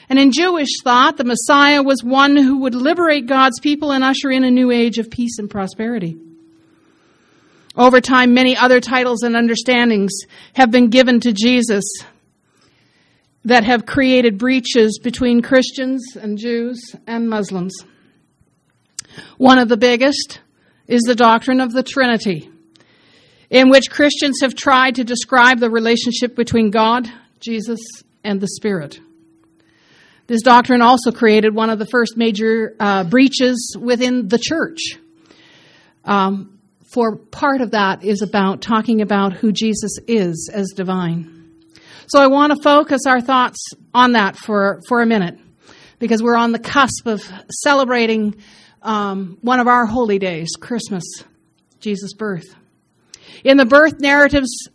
And 0.10 0.20
in 0.20 0.32
Jewish 0.32 0.82
thought, 0.84 1.16
the 1.16 1.24
Messiah 1.24 1.82
was 1.82 2.04
one 2.04 2.36
who 2.36 2.58
would 2.60 2.76
liberate 2.76 3.28
God's 3.28 3.60
people 3.62 3.92
and 3.92 4.04
usher 4.04 4.30
in 4.30 4.44
a 4.44 4.52
new 4.52 4.72
age 4.72 4.98
of 4.98 5.10
peace 5.10 5.40
and 5.40 5.50
prosperity. 5.50 6.18
Over 7.76 8.02
time, 8.02 8.34
many 8.34 8.58
other 8.58 8.82
titles 8.82 9.24
and 9.24 9.36
understandings 9.36 10.12
have 10.54 10.72
been 10.72 10.90
given 10.90 11.20
to 11.22 11.32
Jesus 11.32 11.84
that 13.46 13.64
have 13.64 13.86
created 13.86 14.38
breaches 14.38 15.00
between 15.02 15.42
Christians 15.42 16.16
and 16.16 16.38
Jews 16.38 16.96
and 17.08 17.30
Muslims. 17.30 17.74
One 19.38 19.58
of 19.58 19.70
the 19.70 19.78
biggest 19.78 20.40
is 20.88 21.02
the 21.04 21.16
doctrine 21.16 21.62
of 21.62 21.72
the 21.72 21.84
Trinity, 21.84 22.50
in 23.50 23.70
which 23.70 23.90
Christians 23.90 24.40
have 24.42 24.56
tried 24.56 24.96
to 24.96 25.04
describe 25.04 25.60
the 25.60 25.70
relationship 25.70 26.36
between 26.36 26.72
God, 26.72 27.12
Jesus, 27.40 27.80
and 28.24 28.40
the 28.40 28.48
Spirit. 28.48 29.00
This 30.28 30.44
doctrine 30.44 30.82
also 30.82 31.12
created 31.12 31.56
one 31.56 31.70
of 31.70 31.80
the 31.80 31.88
first 31.88 32.16
major 32.16 32.76
uh, 32.80 33.04
breaches 33.04 33.76
within 33.80 34.28
the 34.28 34.40
church. 34.40 34.98
Um, 36.06 36.60
for 36.92 37.16
part 37.16 37.62
of 37.62 37.72
that 37.72 38.04
is 38.04 38.22
about 38.22 38.62
talking 38.62 39.02
about 39.02 39.34
who 39.34 39.52
Jesus 39.52 39.98
is 40.08 40.50
as 40.54 40.70
divine. 40.76 41.50
So 42.08 42.20
I 42.20 42.28
want 42.28 42.52
to 42.52 42.62
focus 42.62 43.04
our 43.08 43.22
thoughts 43.22 43.66
on 43.94 44.14
that 44.14 44.36
for, 44.36 44.82
for 44.90 45.02
a 45.02 45.06
minute 45.06 45.40
because 46.00 46.22
we're 46.22 46.36
on 46.36 46.52
the 46.52 46.60
cusp 46.60 47.06
of 47.06 47.22
celebrating 47.64 48.36
um, 48.82 49.38
one 49.42 49.62
of 49.62 49.68
our 49.68 49.86
holy 49.86 50.20
days, 50.20 50.50
Christmas, 50.60 51.04
Jesus' 51.80 52.14
birth. 52.14 52.56
In 53.46 53.56
the 53.56 53.66
birth 53.66 54.00
narratives 54.02 54.68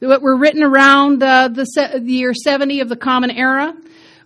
that 0.00 0.22
were 0.22 0.38
written 0.38 0.62
around 0.62 1.22
uh, 1.22 1.48
the, 1.48 1.64
se- 1.64 1.98
the 1.98 2.12
year 2.12 2.32
70 2.32 2.80
of 2.80 2.88
the 2.88 2.96
Common 2.96 3.30
Era, 3.30 3.74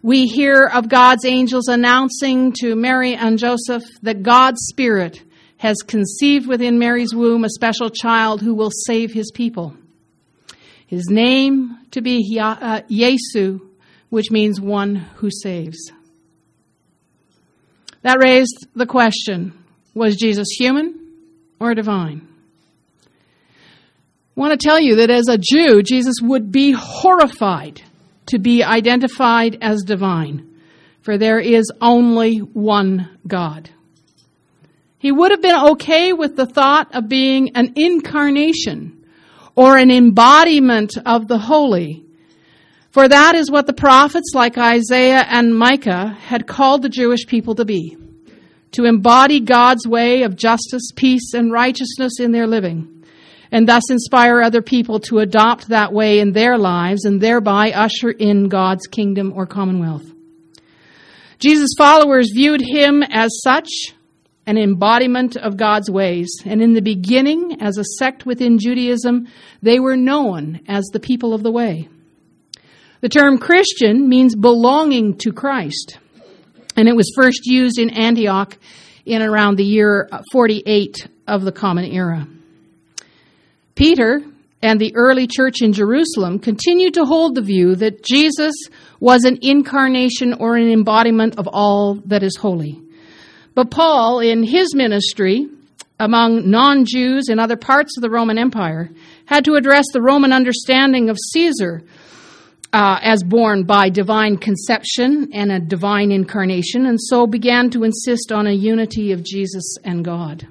we 0.02 0.26
hear 0.26 0.70
of 0.72 0.88
God's 0.88 1.25
angels 1.25 1.66
announcing 1.66 2.52
to 2.61 2.76
Mary 2.76 3.14
and 3.14 3.38
Joseph 3.38 3.82
that 4.02 4.22
God's 4.22 4.61
Spirit 4.68 5.22
has 5.62 5.76
conceived 5.87 6.49
within 6.49 6.76
Mary's 6.76 7.14
womb 7.14 7.45
a 7.45 7.49
special 7.49 7.88
child 7.88 8.42
who 8.42 8.52
will 8.52 8.73
save 8.85 9.12
his 9.12 9.31
people. 9.31 9.76
His 10.88 11.07
name 11.09 11.78
to 11.92 12.00
be 12.00 12.37
uh, 12.37 12.81
Yesu, 12.90 13.61
which 14.11 14.33
means 14.33 14.61
one 14.61 14.97
who 14.97 15.31
saves. 15.31 15.92
That 18.02 18.19
raised 18.19 18.66
the 18.75 18.87
question 18.87 19.57
was 19.95 20.16
Jesus 20.16 20.49
human 20.59 20.99
or 21.61 21.76
divine? 21.76 22.26
I 23.04 24.40
want 24.40 24.61
to 24.61 24.69
tell 24.69 24.81
you 24.81 24.97
that 24.97 25.11
as 25.11 25.28
a 25.28 25.38
Jew, 25.38 25.85
Jesus 25.85 26.16
would 26.21 26.50
be 26.50 26.73
horrified 26.73 27.83
to 28.26 28.40
be 28.40 28.64
identified 28.64 29.59
as 29.61 29.85
divine, 29.85 30.59
for 31.02 31.19
there 31.19 31.38
is 31.38 31.71
only 31.81 32.38
one 32.38 33.16
God. 33.28 33.71
He 35.02 35.11
would 35.11 35.32
have 35.32 35.42
been 35.42 35.66
okay 35.73 36.12
with 36.12 36.37
the 36.37 36.47
thought 36.47 36.94
of 36.94 37.09
being 37.09 37.56
an 37.56 37.73
incarnation 37.75 39.04
or 39.56 39.76
an 39.76 39.90
embodiment 39.90 40.92
of 41.04 41.26
the 41.26 41.38
holy, 41.38 42.04
for 42.92 43.09
that 43.09 43.35
is 43.35 43.50
what 43.50 43.66
the 43.66 43.73
prophets 43.73 44.30
like 44.32 44.56
Isaiah 44.56 45.26
and 45.28 45.59
Micah 45.59 46.16
had 46.28 46.47
called 46.47 46.82
the 46.82 46.88
Jewish 46.88 47.26
people 47.26 47.56
to 47.56 47.64
be 47.64 47.97
to 48.71 48.85
embody 48.85 49.40
God's 49.40 49.88
way 49.88 50.23
of 50.23 50.37
justice, 50.37 50.92
peace, 50.94 51.35
and 51.35 51.50
righteousness 51.50 52.21
in 52.21 52.30
their 52.30 52.47
living 52.47 53.04
and 53.50 53.68
thus 53.68 53.90
inspire 53.90 54.40
other 54.40 54.62
people 54.62 55.00
to 55.00 55.18
adopt 55.18 55.68
that 55.68 55.92
way 55.92 56.21
in 56.21 56.30
their 56.30 56.56
lives 56.56 57.04
and 57.04 57.21
thereby 57.21 57.73
usher 57.73 58.12
in 58.12 58.49
God's 58.49 58.87
kingdom 58.87 59.32
or 59.35 59.47
commonwealth. 59.47 60.04
Jesus' 61.40 61.75
followers 61.76 62.30
viewed 62.32 62.62
him 62.62 63.02
as 63.02 63.40
such, 63.42 63.68
an 64.46 64.58
embodiment 64.58 65.37
of 65.37 65.56
God's 65.56 65.90
ways. 65.90 66.30
And 66.44 66.61
in 66.61 66.72
the 66.72 66.82
beginning, 66.82 67.58
as 67.61 67.78
a 67.78 67.84
sect 67.99 68.26
within 68.26 68.58
Judaism, 68.58 69.28
they 69.62 69.78
were 69.78 69.96
known 69.96 70.61
as 70.66 70.84
the 70.92 71.00
people 71.00 71.32
of 71.32 71.42
the 71.42 71.52
way. 71.52 71.88
The 73.00 73.08
term 73.08 73.38
Christian 73.38 74.08
means 74.08 74.34
belonging 74.34 75.18
to 75.18 75.32
Christ. 75.32 75.99
And 76.76 76.88
it 76.88 76.96
was 76.96 77.12
first 77.14 77.42
used 77.44 77.78
in 77.78 77.90
Antioch 77.90 78.56
in 79.04 79.22
around 79.22 79.56
the 79.56 79.64
year 79.64 80.08
48 80.32 81.08
of 81.26 81.42
the 81.42 81.52
Common 81.52 81.84
Era. 81.84 82.26
Peter 83.75 84.22
and 84.62 84.80
the 84.80 84.94
early 84.94 85.26
church 85.26 85.56
in 85.61 85.72
Jerusalem 85.72 86.38
continued 86.38 86.94
to 86.94 87.04
hold 87.04 87.34
the 87.34 87.42
view 87.42 87.75
that 87.76 88.04
Jesus 88.04 88.54
was 89.00 89.25
an 89.25 89.38
incarnation 89.42 90.34
or 90.34 90.56
an 90.56 90.70
embodiment 90.70 91.38
of 91.38 91.49
all 91.49 91.94
that 92.06 92.22
is 92.22 92.37
holy. 92.37 92.80
But 93.54 93.71
Paul, 93.71 94.21
in 94.21 94.42
his 94.42 94.75
ministry 94.75 95.47
among 96.00 96.50
non 96.50 96.85
Jews 96.85 97.28
in 97.28 97.38
other 97.38 97.56
parts 97.56 97.97
of 97.97 98.02
the 98.02 98.11
Roman 98.11 98.38
Empire, 98.38 98.90
had 99.26 99.44
to 99.44 99.54
address 99.54 99.85
the 99.92 100.02
Roman 100.02 100.32
understanding 100.32 101.09
of 101.09 101.18
Caesar 101.32 101.82
uh, 102.73 102.99
as 103.02 103.23
born 103.23 103.64
by 103.64 103.88
divine 103.88 104.37
conception 104.38 105.30
and 105.35 105.52
a 105.52 105.61
divine 105.61 106.11
incarnation, 106.11 106.87
and 106.87 106.99
so 107.00 107.26
began 107.26 107.71
to 107.71 107.85
insist 107.85 108.32
on 108.32 108.47
a 108.47 108.52
unity 108.52 109.12
of 109.12 109.23
Jesus 109.23 109.76
and 109.85 110.04
God 110.04 110.47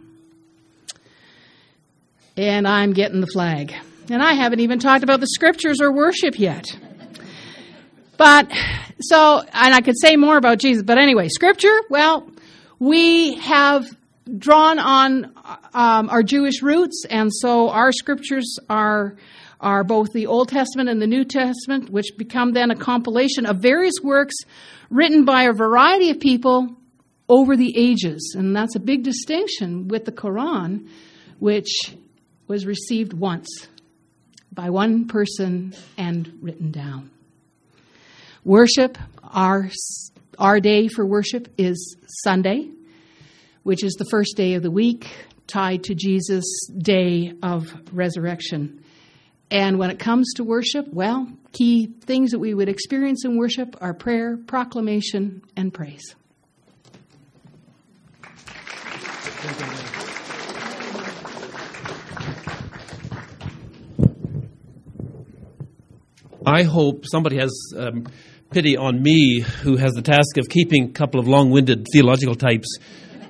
and 2.38 2.68
I'm 2.68 2.94
getting 2.94 3.22
the 3.22 3.28
flag. 3.28 3.74
And 4.10 4.22
I 4.22 4.34
haven't 4.34 4.60
even 4.60 4.80
talked 4.80 5.04
about 5.04 5.20
the 5.20 5.28
scriptures 5.28 5.80
or 5.82 5.92
worship 5.92 6.40
yet. 6.40 6.66
But, 8.18 8.52
so, 9.00 9.40
and 9.40 9.74
I 9.74 9.82
could 9.82 10.00
say 10.00 10.16
more 10.16 10.38
about 10.38 10.60
Jesus, 10.60 10.84
but 10.84 10.98
anyway, 10.98 11.28
scripture, 11.28 11.82
well, 11.90 12.28
we 12.82 13.36
have 13.36 13.86
drawn 14.40 14.80
on 14.80 15.26
um, 15.76 16.10
our 16.10 16.24
Jewish 16.24 16.64
roots, 16.64 17.06
and 17.08 17.32
so 17.32 17.70
our 17.70 17.92
scriptures 17.92 18.58
are 18.72 19.18
are 19.60 19.84
both 19.84 20.08
the 20.14 20.26
Old 20.26 20.50
Testament 20.50 20.90
and 20.90 21.00
the 21.00 21.06
New 21.06 21.24
Testament, 21.24 21.92
which 21.92 22.08
become 22.18 22.54
then 22.54 22.72
a 22.72 22.76
compilation 22.76 23.46
of 23.46 23.58
various 23.58 23.94
works 24.02 24.34
written 24.90 25.24
by 25.24 25.44
a 25.44 25.54
variety 25.54 26.10
of 26.10 26.20
people 26.20 26.76
over 27.30 27.56
the 27.56 27.72
ages. 27.78 28.34
And 28.36 28.56
that's 28.56 28.76
a 28.76 28.80
big 28.80 29.04
distinction 29.04 29.88
with 29.88 30.06
the 30.06 30.12
Quran, 30.12 30.90
which 31.38 31.96
was 32.48 32.66
received 32.66 33.14
once 33.14 33.68
by 34.52 34.72
one 34.72 35.08
person 35.08 35.76
and 35.96 36.40
written 36.42 36.72
down. 36.72 37.12
Worship, 38.44 38.98
our, 39.24 39.70
our 40.38 40.60
day 40.60 40.88
for 40.88 41.06
worship 41.06 41.48
is 41.58 41.98
Sunday, 42.24 42.70
which 43.64 43.84
is 43.84 43.94
the 43.94 44.06
first 44.06 44.36
day 44.36 44.54
of 44.54 44.64
the 44.64 44.72
week, 44.72 45.08
tied 45.48 45.84
to 45.86 45.96
Jesus' 45.96 46.68
day 46.78 47.34
of 47.44 47.74
resurrection. 47.92 48.84
And 49.50 49.78
when 49.78 49.90
it 49.90 50.00
comes 50.00 50.34
to 50.36 50.44
worship, 50.44 50.88
well, 50.92 51.28
key 51.52 51.88
things 52.02 52.32
that 52.32 52.40
we 52.40 52.54
would 52.54 52.70
experience 52.70 53.26
in 53.26 53.38
worship 53.38 53.76
are 53.82 53.94
prayer, 53.94 54.38
proclamation, 54.38 55.42
and 55.58 55.74
praise. 55.74 56.16
I 66.46 66.64
hope 66.64 67.06
somebody 67.12 67.38
has 67.38 67.52
um, 67.78 68.08
pity 68.52 68.78
on 68.78 69.02
me, 69.02 69.40
who 69.40 69.78
has 69.78 69.94
the 69.94 70.02
task 70.02 70.38
of 70.38 70.48
keeping 70.50 70.90
a 70.90 70.92
couple 70.92 71.20
of 71.20 71.28
long 71.28 71.50
winded 71.50 71.88
theological 71.92 72.36
types 72.36 72.68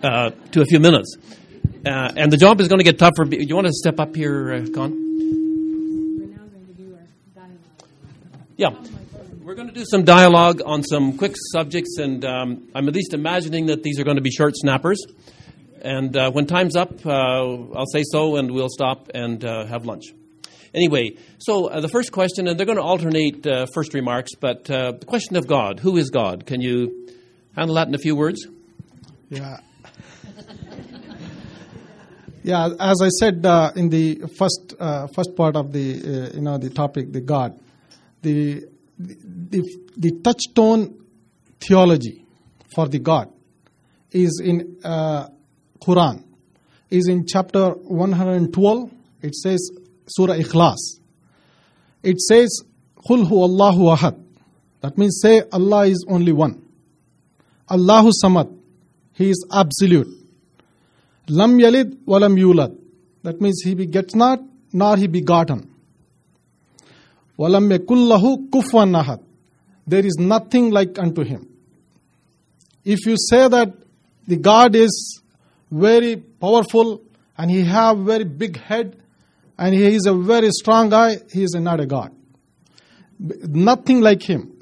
uh, 0.04 0.32
to 0.52 0.62
a 0.62 0.66
few 0.66 0.80
minutes. 0.80 1.16
Uh, 1.86 2.12
and 2.16 2.32
the 2.32 2.38
job 2.38 2.60
is 2.60 2.68
going 2.68 2.80
to 2.80 2.84
get 2.84 3.00
tougher. 3.00 3.26
Do 3.26 3.38
you 3.38 3.56
want 3.56 3.68
to 3.68 3.74
step 3.74 4.00
up 4.00 4.16
here, 4.16 4.54
uh, 4.54 4.68
Khan? 4.74 4.98
Yeah. 8.58 8.70
We're 9.42 9.56
going 9.56 9.68
to 9.68 9.74
do 9.74 9.86
some 9.86 10.04
dialogue 10.04 10.62
on 10.66 10.84
some 10.84 11.18
quick 11.18 11.36
subjects, 11.52 11.98
and 11.98 12.24
um, 12.24 12.70
I'm 12.76 12.88
at 12.88 12.94
least 12.94 13.14
imagining 13.14 13.66
that 13.68 13.84
these 13.84 14.00
are 14.00 14.04
going 14.04 14.18
to 14.18 14.22
be 14.22 14.32
short 14.32 14.54
snappers. 14.56 15.04
And 15.82 16.16
uh, 16.16 16.32
when 16.32 16.46
time's 16.46 16.76
up, 16.76 17.06
uh, 17.06 17.10
I'll 17.10 17.88
say 17.92 18.04
so, 18.04 18.36
and 18.36 18.52
we'll 18.52 18.70
stop 18.70 19.10
and 19.14 19.44
uh, 19.44 19.66
have 19.66 19.86
lunch. 19.86 20.04
Anyway, 20.74 21.18
so 21.38 21.66
uh, 21.66 21.82
the 21.82 21.90
first 21.90 22.14
question, 22.14 22.48
and 22.48 22.58
they're 22.58 22.66
going 22.66 22.78
to 22.78 22.84
alternate 22.84 23.46
uh, 23.46 23.66
first 23.74 23.94
remarks, 23.94 24.36
but 24.40 24.70
uh, 24.72 24.94
the 24.94 25.06
question 25.06 25.36
of 25.36 25.46
God. 25.46 25.82
Who 25.82 25.98
is 25.98 26.10
God? 26.10 26.46
Can 26.46 26.62
you 26.62 27.10
handle 27.56 27.76
that 27.76 27.90
in 27.90 27.96
a 27.96 27.98
few 27.98 28.16
words? 28.16 28.48
Yeah. 29.30 29.58
yeah, 32.44 32.70
as 32.80 33.02
I 33.02 33.10
said 33.10 33.46
uh, 33.46 33.72
in 33.76 33.90
the 33.90 34.22
first 34.38 34.74
uh, 34.80 35.08
first 35.14 35.36
part 35.36 35.58
of 35.58 35.74
the 35.74 35.94
uh, 35.94 36.36
you 36.36 36.42
know 36.42 36.58
the 36.58 36.70
topic, 36.70 37.12
the 37.12 37.22
God, 37.22 37.60
the 38.22 38.64
the 38.98 39.64
the 39.98 40.22
touchstone 40.24 41.04
theology 41.60 42.26
for 42.74 42.88
the 42.88 43.00
God 43.00 43.30
is 44.12 44.42
in 44.44 44.78
Quran, 45.82 46.24
is 46.90 47.10
in 47.10 47.26
chapter 47.28 47.72
112. 47.72 48.92
It 49.22 49.36
says 49.36 49.70
Surah 50.16 50.36
Ikhlas. 50.36 50.82
It 52.04 52.20
says, 52.20 52.64
"Qul 53.08 53.28
hu 53.28 53.44
Allahu 53.44 53.84
ahad." 53.96 54.16
That 54.82 54.98
means 54.98 55.20
say 55.22 55.44
Allah 55.52 55.86
is 55.88 56.04
only 56.10 56.32
one. 56.32 56.62
Allahu 57.70 58.10
samad. 58.24 58.50
He 59.14 59.30
is 59.30 59.46
absolute. 59.52 60.08
Lam 61.30 61.58
yalid 61.60 61.98
walam 62.06 62.36
yulad. 62.38 62.76
That 63.24 63.40
means 63.40 63.62
he 63.64 63.76
begets 63.76 64.16
not, 64.16 64.40
nor 64.74 64.98
he 64.98 65.08
begotten. 65.08 65.70
Walam 67.38 67.70
yakullahu 67.78 68.50
kufwan 68.50 68.96
ahad. 69.02 69.24
There 69.88 70.06
is 70.06 70.18
nothing 70.20 70.72
like 70.72 70.98
unto 71.00 71.24
him. 71.24 71.48
If 72.84 73.06
you 73.06 73.16
say 73.18 73.48
that 73.48 73.74
the 74.28 74.38
God 74.38 74.76
is 74.76 75.22
very 75.72 76.18
powerful 76.18 77.02
and 77.38 77.52
he 77.52 77.64
have 77.64 78.00
very 78.00 78.24
big 78.24 78.60
head 78.60 78.98
and 79.62 79.76
he 79.76 79.86
is 79.94 80.08
a 80.08 80.14
very 80.16 80.50
strong 80.50 80.90
guy, 80.90 81.18
he 81.32 81.44
is 81.44 81.54
not 81.54 81.80
a 81.80 81.86
God. 81.86 82.12
Nothing 83.20 84.02
like 84.02 84.24
him. 84.24 84.58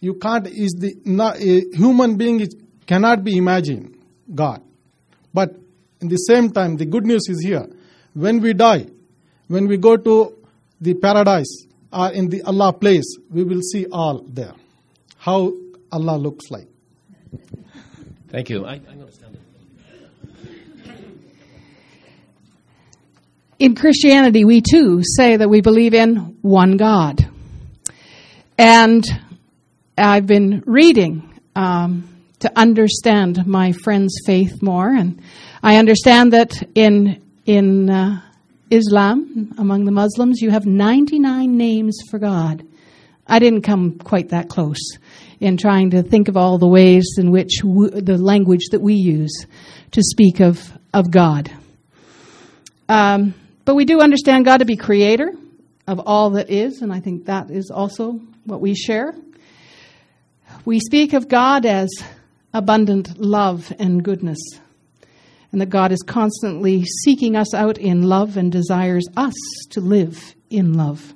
You 0.00 0.14
can't 0.14 0.46
is 0.46 0.76
the 0.78 0.94
not, 1.04 1.40
a 1.40 1.64
human 1.72 2.16
being 2.16 2.38
is, 2.38 2.54
cannot 2.86 3.24
be 3.24 3.36
imagined 3.36 3.98
God. 4.32 4.62
But 5.34 5.56
in 6.00 6.06
the 6.06 6.16
same 6.16 6.52
time, 6.52 6.76
the 6.76 6.86
good 6.86 7.04
news 7.04 7.22
is 7.28 7.42
here. 7.44 7.66
When 8.14 8.40
we 8.40 8.52
die, 8.54 8.86
when 9.48 9.66
we 9.66 9.78
go 9.78 9.96
to 9.96 10.36
the 10.80 10.94
paradise 10.94 11.66
or 11.92 12.12
in 12.12 12.28
the 12.28 12.42
Allah 12.42 12.72
place, 12.72 13.16
we 13.28 13.42
will 13.42 13.62
see 13.62 13.86
all 13.90 14.22
there. 14.28 14.54
How 15.18 15.52
Allah 15.90 16.18
looks 16.18 16.52
like. 16.52 16.68
Thank 18.28 18.50
you. 18.50 18.64
I, 18.64 18.74
I'm 18.74 18.84
going 18.84 19.06
to 19.06 19.12
stand 19.12 19.36
In 23.58 23.74
Christianity, 23.74 24.44
we 24.44 24.60
too 24.60 25.00
say 25.02 25.38
that 25.38 25.48
we 25.48 25.62
believe 25.62 25.94
in 25.94 26.36
one 26.42 26.76
God. 26.76 27.26
And 28.58 29.02
I've 29.96 30.26
been 30.26 30.62
reading 30.66 31.40
um, 31.54 32.06
to 32.40 32.52
understand 32.54 33.46
my 33.46 33.72
friend's 33.72 34.20
faith 34.26 34.60
more, 34.60 34.90
and 34.90 35.22
I 35.62 35.76
understand 35.76 36.34
that 36.34 36.52
in 36.74 37.22
in 37.46 37.88
uh, 37.88 38.20
Islam, 38.70 39.54
among 39.56 39.86
the 39.86 39.90
Muslims, 39.90 40.42
you 40.42 40.50
have 40.50 40.66
99 40.66 41.56
names 41.56 41.98
for 42.10 42.18
God. 42.18 42.62
I 43.26 43.38
didn't 43.38 43.62
come 43.62 43.98
quite 43.98 44.30
that 44.30 44.50
close 44.50 44.98
in 45.40 45.56
trying 45.56 45.90
to 45.90 46.02
think 46.02 46.28
of 46.28 46.36
all 46.36 46.58
the 46.58 46.68
ways 46.68 47.14
in 47.16 47.30
which 47.30 47.60
the 47.62 48.18
language 48.20 48.68
that 48.72 48.82
we 48.82 48.96
use 48.96 49.46
to 49.92 50.02
speak 50.02 50.40
of 50.40 50.60
of 50.92 51.10
God. 51.10 51.50
Um, 52.90 53.34
but 53.66 53.74
we 53.74 53.84
do 53.84 54.00
understand 54.00 54.44
God 54.44 54.58
to 54.58 54.64
be 54.64 54.76
creator 54.76 55.32
of 55.88 56.00
all 56.06 56.30
that 56.30 56.50
is, 56.50 56.82
and 56.82 56.92
I 56.92 57.00
think 57.00 57.26
that 57.26 57.50
is 57.50 57.70
also 57.70 58.20
what 58.44 58.60
we 58.60 58.74
share. 58.74 59.12
We 60.64 60.78
speak 60.78 61.12
of 61.12 61.28
God 61.28 61.66
as 61.66 61.88
abundant 62.54 63.18
love 63.18 63.72
and 63.78 64.04
goodness, 64.04 64.38
and 65.50 65.60
that 65.60 65.68
God 65.68 65.90
is 65.90 66.02
constantly 66.06 66.84
seeking 66.84 67.34
us 67.34 67.54
out 67.54 67.76
in 67.76 68.04
love 68.04 68.36
and 68.36 68.52
desires 68.52 69.08
us 69.16 69.34
to 69.70 69.80
live 69.80 70.34
in 70.48 70.74
love. 70.74 71.12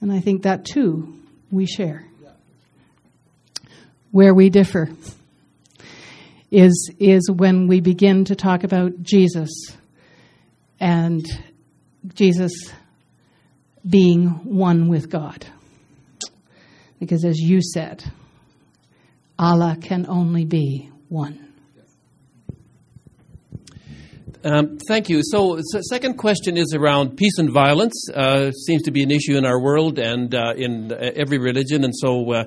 And 0.00 0.12
I 0.12 0.20
think 0.20 0.44
that 0.44 0.64
too 0.64 1.12
we 1.50 1.66
share. 1.66 2.04
Where 4.12 4.32
we 4.32 4.48
differ 4.48 4.90
is, 6.52 6.92
is 7.00 7.28
when 7.28 7.66
we 7.66 7.80
begin 7.80 8.24
to 8.26 8.36
talk 8.36 8.62
about 8.62 9.02
Jesus 9.02 9.50
and 10.80 11.26
Jesus 12.14 12.52
being 13.88 14.28
one 14.44 14.88
with 14.88 15.10
God. 15.10 15.46
Because 16.98 17.24
as 17.24 17.38
you 17.38 17.60
said, 17.62 18.04
Allah 19.38 19.76
can 19.80 20.06
only 20.08 20.44
be 20.44 20.90
one. 21.08 21.48
Um, 24.44 24.78
thank 24.78 25.08
you. 25.08 25.20
So, 25.22 25.58
so, 25.60 25.80
second 25.82 26.14
question 26.14 26.56
is 26.56 26.72
around 26.74 27.16
peace 27.16 27.38
and 27.38 27.50
violence. 27.50 28.08
Uh, 28.08 28.52
seems 28.52 28.82
to 28.82 28.92
be 28.92 29.02
an 29.02 29.10
issue 29.10 29.36
in 29.36 29.44
our 29.44 29.60
world 29.60 29.98
and 29.98 30.34
uh, 30.34 30.54
in 30.56 30.92
uh, 30.92 30.96
every 30.96 31.38
religion. 31.38 31.84
And 31.84 31.94
so, 31.94 32.32
uh, 32.32 32.44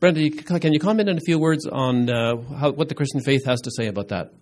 Brenda, 0.00 0.30
can 0.30 0.72
you 0.72 0.80
comment 0.80 1.08
in 1.08 1.18
a 1.18 1.20
few 1.20 1.38
words 1.38 1.66
on 1.66 2.08
uh, 2.08 2.36
how, 2.58 2.72
what 2.72 2.88
the 2.88 2.94
Christian 2.94 3.20
faith 3.20 3.44
has 3.44 3.60
to 3.62 3.70
say 3.70 3.88
about 3.88 4.08
that? 4.08 4.32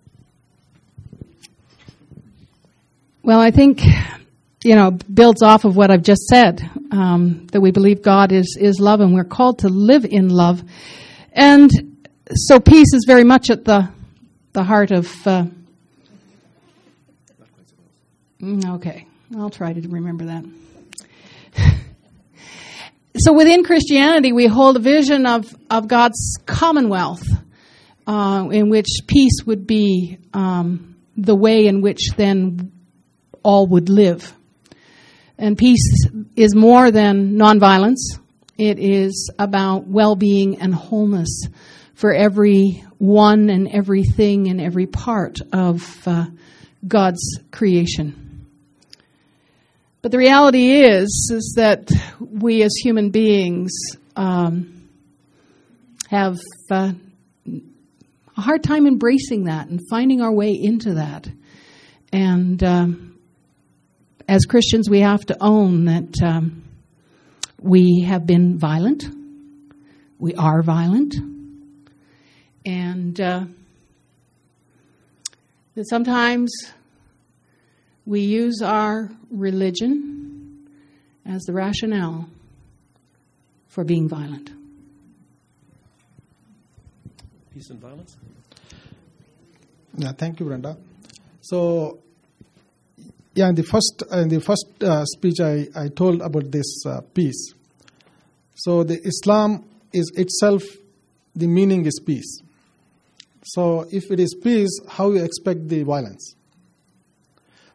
Well, 3.21 3.39
I 3.39 3.51
think 3.51 3.81
you 4.63 4.75
know 4.75 4.91
builds 4.91 5.41
off 5.41 5.65
of 5.65 5.75
what 5.75 5.91
I've 5.91 6.03
just 6.03 6.23
said 6.27 6.61
um, 6.91 7.47
that 7.51 7.61
we 7.61 7.71
believe 7.71 8.01
God 8.01 8.31
is 8.31 8.57
is 8.59 8.79
love 8.79 9.01
and 9.01 9.13
we're 9.13 9.23
called 9.23 9.59
to 9.59 9.69
live 9.69 10.05
in 10.05 10.29
love, 10.29 10.63
and 11.31 11.69
so 12.33 12.59
peace 12.59 12.93
is 12.93 13.05
very 13.05 13.23
much 13.23 13.49
at 13.49 13.65
the 13.65 13.89
the 14.53 14.63
heart 14.63 14.91
of. 14.91 15.11
Uh, 15.27 15.45
mm, 18.41 18.75
okay, 18.75 19.07
I'll 19.37 19.49
try 19.49 19.73
to 19.73 19.87
remember 19.87 20.25
that. 20.25 20.45
so 23.17 23.33
within 23.33 23.63
Christianity, 23.63 24.31
we 24.31 24.47
hold 24.47 24.77
a 24.77 24.79
vision 24.79 25.25
of 25.25 25.53
of 25.69 25.87
God's 25.87 26.37
commonwealth, 26.45 27.27
uh, 28.07 28.47
in 28.51 28.69
which 28.69 28.87
peace 29.07 29.43
would 29.45 29.67
be 29.67 30.19
um, 30.33 30.95
the 31.17 31.35
way 31.35 31.67
in 31.67 31.81
which 31.81 32.11
then 32.15 32.71
all 33.43 33.67
would 33.67 33.89
live. 33.89 34.33
And 35.37 35.57
peace 35.57 36.07
is 36.35 36.55
more 36.55 36.91
than 36.91 37.33
nonviolence. 37.33 38.19
It 38.57 38.79
is 38.79 39.31
about 39.39 39.87
well-being 39.87 40.59
and 40.61 40.73
wholeness 40.73 41.47
for 41.95 42.13
every 42.13 42.83
one 42.97 43.49
and 43.49 43.67
everything 43.67 44.47
and 44.47 44.61
every 44.61 44.85
part 44.85 45.39
of 45.51 46.07
uh, 46.07 46.25
God's 46.87 47.39
creation. 47.51 48.47
But 50.01 50.11
the 50.11 50.17
reality 50.17 50.81
is, 50.81 51.31
is 51.33 51.53
that 51.55 51.89
we 52.19 52.61
as 52.61 52.75
human 52.75 53.09
beings 53.09 53.71
um, 54.15 54.89
have 56.09 56.37
uh, 56.69 56.91
a 58.35 58.41
hard 58.41 58.63
time 58.63 58.85
embracing 58.85 59.45
that 59.45 59.67
and 59.69 59.79
finding 59.89 60.21
our 60.21 60.31
way 60.31 60.51
into 60.51 60.95
that. 60.95 61.27
And 62.11 62.61
um, 62.63 63.12
as 64.27 64.45
Christians, 64.45 64.89
we 64.89 65.01
have 65.01 65.25
to 65.27 65.37
own 65.41 65.85
that 65.85 66.21
um, 66.23 66.63
we 67.59 68.01
have 68.01 68.25
been 68.25 68.57
violent. 68.57 69.05
We 70.19 70.33
are 70.35 70.61
violent. 70.61 71.15
And 72.65 73.19
uh, 73.19 73.45
that 75.75 75.89
sometimes 75.89 76.51
we 78.05 78.21
use 78.21 78.61
our 78.61 79.09
religion 79.29 80.69
as 81.25 81.43
the 81.43 81.53
rationale 81.53 82.29
for 83.67 83.83
being 83.83 84.07
violent. 84.07 84.51
Peace 87.53 87.69
and 87.69 87.79
violence? 87.79 88.17
Yeah, 89.95 90.11
thank 90.11 90.39
you, 90.39 90.45
Brenda. 90.45 90.77
So, 91.41 92.02
yeah, 93.35 93.49
in 93.49 93.55
the 93.55 93.63
first 93.63 94.03
in 94.11 94.29
the 94.29 94.39
first 94.39 94.65
uh, 94.83 95.03
speech, 95.05 95.39
I, 95.39 95.67
I 95.75 95.87
told 95.87 96.21
about 96.21 96.51
this 96.51 96.85
uh, 96.85 97.01
peace. 97.13 97.53
So, 98.55 98.83
the 98.83 98.99
Islam 99.03 99.65
is 99.91 100.11
itself 100.15 100.63
the 101.35 101.47
meaning 101.47 101.85
is 101.85 101.99
peace. 102.05 102.41
So, 103.43 103.87
if 103.91 104.11
it 104.11 104.19
is 104.19 104.35
peace, 104.41 104.69
how 104.87 105.11
you 105.11 105.23
expect 105.23 105.67
the 105.67 105.83
violence? 105.83 106.35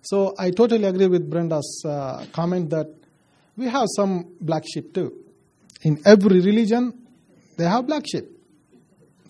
So, 0.03 0.35
I 0.39 0.51
totally 0.53 0.85
agree 0.85 1.09
with 1.09 1.29
Brenda's 1.29 1.83
uh, 1.85 2.25
comment 2.33 2.71
that 2.71 2.87
we 3.57 3.67
have 3.67 3.89
some 3.97 4.33
black 4.41 4.63
sheep 4.73 4.95
too. 4.95 5.13
In 5.83 6.01
every 6.07 6.41
religion, 6.41 7.07
they 7.57 7.65
have 7.65 7.87
black 7.87 8.05
sheep. 8.11 8.25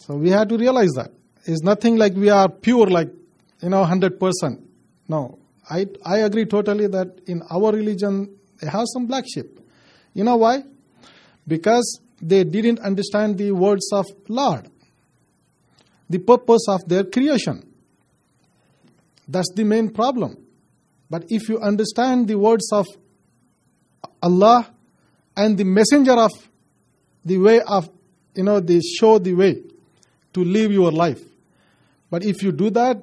So, 0.00 0.16
we 0.16 0.30
have 0.30 0.48
to 0.48 0.58
realize 0.58 0.90
that 0.96 1.10
it's 1.44 1.62
nothing 1.62 1.96
like 1.96 2.14
we 2.14 2.28
are 2.28 2.50
pure, 2.50 2.86
like 2.86 3.08
you 3.62 3.70
know, 3.70 3.82
hundred 3.84 4.20
percent. 4.20 4.60
No, 5.08 5.38
I 5.68 5.86
I 6.04 6.18
agree 6.18 6.46
totally 6.46 6.86
that 6.88 7.20
in 7.26 7.42
our 7.50 7.72
religion 7.72 8.30
they 8.60 8.68
have 8.68 8.84
some 8.92 9.06
black 9.06 9.24
sheep. 9.32 9.60
You 10.14 10.24
know 10.24 10.36
why? 10.36 10.64
Because 11.46 12.00
they 12.20 12.44
didn't 12.44 12.80
understand 12.80 13.38
the 13.38 13.52
words 13.52 13.88
of 13.92 14.06
Lord, 14.28 14.68
the 16.10 16.18
purpose 16.18 16.66
of 16.68 16.88
their 16.88 17.04
creation. 17.04 17.64
That's 19.28 19.52
the 19.54 19.64
main 19.64 19.90
problem. 19.90 20.38
But 21.10 21.24
if 21.28 21.48
you 21.48 21.58
understand 21.60 22.28
the 22.28 22.38
words 22.38 22.70
of 22.72 22.86
Allah 24.22 24.70
and 25.36 25.56
the 25.56 25.64
messenger 25.64 26.12
of 26.12 26.30
the 27.24 27.38
way 27.38 27.60
of, 27.60 27.88
you 28.34 28.42
know, 28.42 28.60
they 28.60 28.80
show 28.80 29.18
the 29.18 29.34
way 29.34 29.62
to 30.32 30.44
live 30.44 30.72
your 30.72 30.90
life. 30.90 31.20
But 32.10 32.24
if 32.24 32.42
you 32.42 32.52
do 32.52 32.70
that, 32.70 33.02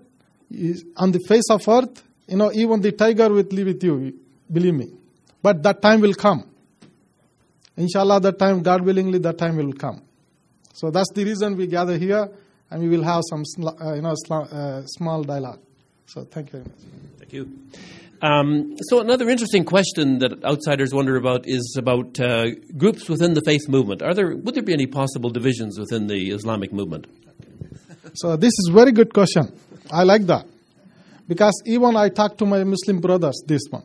on 0.97 1.12
the 1.12 1.19
face 1.28 1.49
of 1.49 1.67
earth, 1.67 2.04
you 2.28 2.38
know, 2.38 2.52
even 2.54 2.82
the 2.82 2.92
tiger 2.92 3.30
will 3.30 3.44
live 3.44 3.68
with 3.68 3.84
you, 3.84 4.14
believe 4.52 4.74
me. 4.74 4.92
But 5.42 5.62
that 5.64 5.82
time 5.82 6.02
will 6.02 6.14
come. 6.14 6.50
Inshallah, 7.78 8.20
that 8.22 8.40
time, 8.40 8.64
God 8.64 8.82
willingly, 8.82 9.20
that 9.20 9.38
time 9.38 9.58
will 9.58 9.74
come. 9.74 10.02
So 10.74 10.90
that's 10.90 11.12
the 11.14 11.24
reason 11.24 11.56
we 11.56 11.68
gather 11.68 11.98
here, 11.98 12.30
and 12.72 12.82
we 12.82 12.90
will 12.90 13.04
have 13.04 13.22
some, 13.30 13.44
uh, 13.64 13.94
you 13.94 14.02
know, 14.02 14.16
uh, 14.32 14.82
small 14.86 15.24
dialogue. 15.24 15.60
So 16.08 16.24
thank 16.24 16.48
you 16.48 16.60
very 16.60 16.64
much. 16.64 17.20
Thank 17.20 17.34
you. 17.34 17.52
Um, 18.22 18.76
so 18.90 19.02
another 19.02 19.30
interesting 19.30 19.66
question 19.66 20.20
that 20.20 20.44
outsiders 20.44 20.94
wonder 20.94 21.16
about 21.18 21.48
is 21.48 21.76
about 21.78 22.20
uh, 22.20 22.48
groups 22.78 23.08
within 23.08 23.34
the 23.34 23.42
faith 23.46 23.68
movement. 23.68 24.02
Are 24.02 24.14
there 24.14 24.36
would 24.36 24.56
there 24.56 24.64
be 24.64 24.74
any 24.74 24.88
possible 24.88 25.30
divisions 25.30 25.78
within 25.78 26.08
the 26.08 26.32
Islamic 26.32 26.72
movement? 26.72 27.08
So 28.16 28.38
this 28.38 28.54
is 28.54 28.72
very 28.74 28.94
good 28.94 29.14
question. 29.14 29.52
I 29.92 30.04
like 30.04 30.26
that 30.28 30.48
because 31.28 31.62
even 31.66 31.96
I 31.96 32.10
talk 32.10 32.38
to 32.38 32.46
my 32.46 32.64
Muslim 32.64 33.00
brothers 33.00 33.44
this 33.46 33.62
one. 33.70 33.84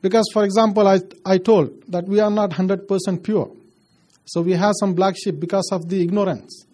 Because, 0.00 0.28
for 0.32 0.44
example, 0.44 0.86
I, 0.88 0.98
I 1.24 1.38
told 1.38 1.84
that 1.88 2.06
we 2.06 2.18
are 2.18 2.30
not 2.30 2.50
100% 2.50 3.22
pure. 3.22 3.52
So 4.24 4.42
we 4.42 4.52
have 4.52 4.72
some 4.80 4.94
black 4.94 5.14
sheep 5.16 5.38
because 5.38 5.68
of 5.70 5.88
the 5.88 6.02
ignorance. 6.02 6.66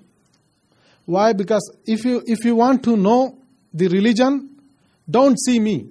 Why? 1.05 1.35
Because 1.35 1.71
if 1.87 2.05
you, 2.05 2.23
if 2.27 2.45
you 2.45 2.57
want 2.57 2.83
to 2.85 2.97
know 2.97 3.37
the 3.73 3.89
religion, 3.89 4.57
don't 5.09 5.39
see 5.39 5.61
me. 5.61 5.89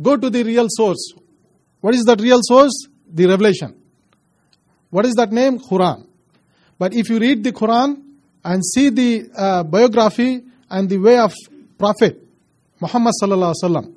Go 0.00 0.16
to 0.16 0.30
the 0.30 0.44
real 0.44 0.66
source. 0.68 1.12
What 1.80 1.94
is 1.94 2.04
that 2.04 2.20
real 2.20 2.40
source? 2.42 2.72
The 3.12 3.26
revelation. 3.26 3.74
What 4.90 5.06
is 5.06 5.14
that 5.14 5.32
name? 5.32 5.58
Quran. 5.58 6.06
But 6.78 6.94
if 6.94 7.08
you 7.08 7.18
read 7.18 7.44
the 7.44 7.52
Quran 7.52 8.02
and 8.44 8.64
see 8.64 8.90
the 8.90 9.30
uh, 9.36 9.62
biography 9.64 10.42
and 10.70 10.88
the 10.88 10.98
way 10.98 11.18
of 11.18 11.32
Prophet 11.80 12.20
Muhammad 12.80 13.14
sallallahu 13.20 13.52
alaihi 13.56 13.64
wasallam, 13.64 13.94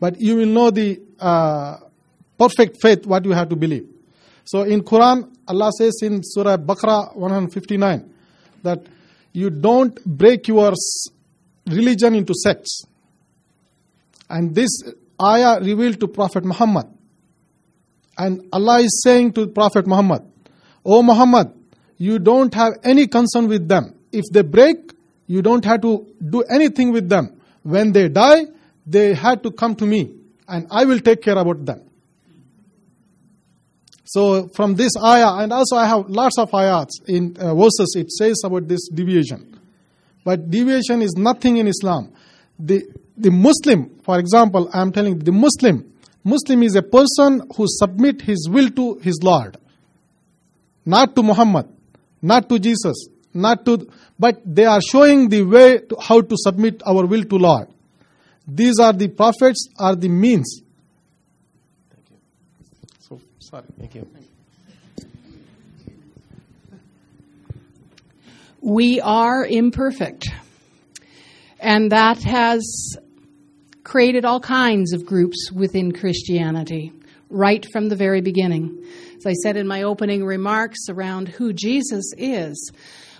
but 0.00 0.20
you 0.20 0.36
will 0.36 0.46
know 0.46 0.70
the 0.70 1.00
uh, 1.20 1.76
perfect 2.38 2.78
faith 2.80 3.06
what 3.06 3.24
you 3.24 3.32
have 3.32 3.48
to 3.50 3.56
believe. 3.56 3.86
So 4.44 4.62
in 4.62 4.80
Quran, 4.82 5.28
Allah 5.46 5.70
says 5.78 6.00
in 6.02 6.22
Surah 6.24 6.56
Baqarah 6.56 7.14
159 7.14 8.14
that 8.62 8.80
you 9.34 9.50
don't 9.50 10.02
break 10.06 10.48
your 10.48 10.72
religion 11.66 12.14
into 12.14 12.32
sects. 12.34 12.82
And 14.30 14.54
this 14.54 14.70
ayah 15.22 15.60
revealed 15.60 16.00
to 16.00 16.08
Prophet 16.08 16.44
Muhammad. 16.44 16.86
And 18.16 18.48
Allah 18.52 18.80
is 18.80 19.02
saying 19.04 19.34
to 19.34 19.46
Prophet 19.48 19.86
Muhammad, 19.86 20.22
O 20.84 21.02
Muhammad, 21.02 21.52
you 21.98 22.18
don't 22.18 22.52
have 22.54 22.72
any 22.84 23.06
concern 23.06 23.48
with 23.48 23.68
them. 23.68 23.94
If 24.12 24.24
they 24.32 24.42
break, 24.42 24.92
you 25.28 25.42
don't 25.42 25.64
have 25.64 25.82
to 25.82 26.06
do 26.28 26.42
anything 26.42 26.90
with 26.90 27.08
them. 27.08 27.40
When 27.62 27.92
they 27.92 28.08
die, 28.08 28.46
they 28.86 29.14
had 29.14 29.42
to 29.44 29.52
come 29.52 29.76
to 29.76 29.86
me, 29.86 30.14
and 30.48 30.66
I 30.70 30.84
will 30.86 30.98
take 30.98 31.22
care 31.22 31.38
about 31.38 31.64
them. 31.64 31.82
So 34.04 34.48
from 34.48 34.74
this 34.74 34.92
ayah, 34.96 35.42
and 35.42 35.52
also 35.52 35.76
I 35.76 35.86
have 35.86 36.08
lots 36.08 36.38
of 36.38 36.52
ayahs 36.54 36.88
in 37.06 37.36
uh, 37.38 37.54
verses, 37.54 37.94
it 37.94 38.10
says 38.10 38.40
about 38.42 38.66
this 38.66 38.88
deviation. 38.88 39.60
But 40.24 40.50
deviation 40.50 41.02
is 41.02 41.12
nothing 41.12 41.58
in 41.58 41.68
Islam. 41.68 42.12
The, 42.58 42.84
the 43.18 43.30
Muslim, 43.30 44.00
for 44.02 44.18
example, 44.18 44.70
I 44.72 44.80
am 44.80 44.92
telling 44.92 45.18
the 45.18 45.32
Muslim, 45.32 45.92
Muslim 46.24 46.62
is 46.62 46.74
a 46.74 46.82
person 46.82 47.42
who 47.54 47.66
submit 47.68 48.22
his 48.22 48.48
will 48.50 48.70
to 48.70 48.94
his 49.02 49.20
Lord, 49.22 49.58
not 50.86 51.14
to 51.14 51.22
Muhammad, 51.22 51.68
not 52.22 52.48
to 52.48 52.58
Jesus, 52.58 53.08
not 53.34 53.64
to, 53.66 53.88
but 54.18 54.40
they 54.44 54.64
are 54.64 54.80
showing 54.80 55.28
the 55.28 55.42
way 55.42 55.78
to 55.78 55.96
how 56.00 56.20
to 56.20 56.36
submit 56.36 56.82
our 56.86 57.06
will 57.06 57.24
to 57.24 57.36
Lord. 57.36 57.68
These 58.46 58.78
are 58.80 58.92
the 58.92 59.08
prophets, 59.08 59.68
are 59.78 59.94
the 59.94 60.08
means. 60.08 60.62
Thank 61.90 62.10
you. 62.10 62.16
So 63.00 63.20
sorry. 63.38 63.64
Thank 63.78 63.94
you. 63.94 64.06
We 68.60 69.00
are 69.00 69.46
imperfect. 69.46 70.28
And 71.60 71.92
that 71.92 72.22
has 72.24 72.96
created 73.84 74.24
all 74.24 74.40
kinds 74.40 74.92
of 74.92 75.06
groups 75.06 75.50
within 75.52 75.92
Christianity, 75.92 76.92
right 77.30 77.64
from 77.72 77.88
the 77.88 77.96
very 77.96 78.20
beginning. 78.20 78.84
As 79.16 79.26
I 79.26 79.32
said 79.32 79.56
in 79.56 79.66
my 79.66 79.82
opening 79.82 80.24
remarks 80.24 80.88
around 80.88 81.28
who 81.28 81.52
Jesus 81.52 82.12
is, 82.16 82.72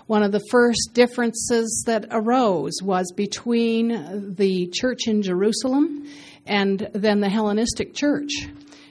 one 0.09 0.23
of 0.23 0.31
the 0.31 0.41
first 0.49 0.89
differences 0.93 1.83
that 1.85 2.03
arose 2.09 2.81
was 2.81 3.13
between 3.15 4.33
the 4.33 4.65
church 4.73 5.01
in 5.05 5.21
Jerusalem 5.21 6.07
and 6.47 6.89
then 6.93 7.19
the 7.19 7.29
Hellenistic 7.29 7.93
church 7.93 8.31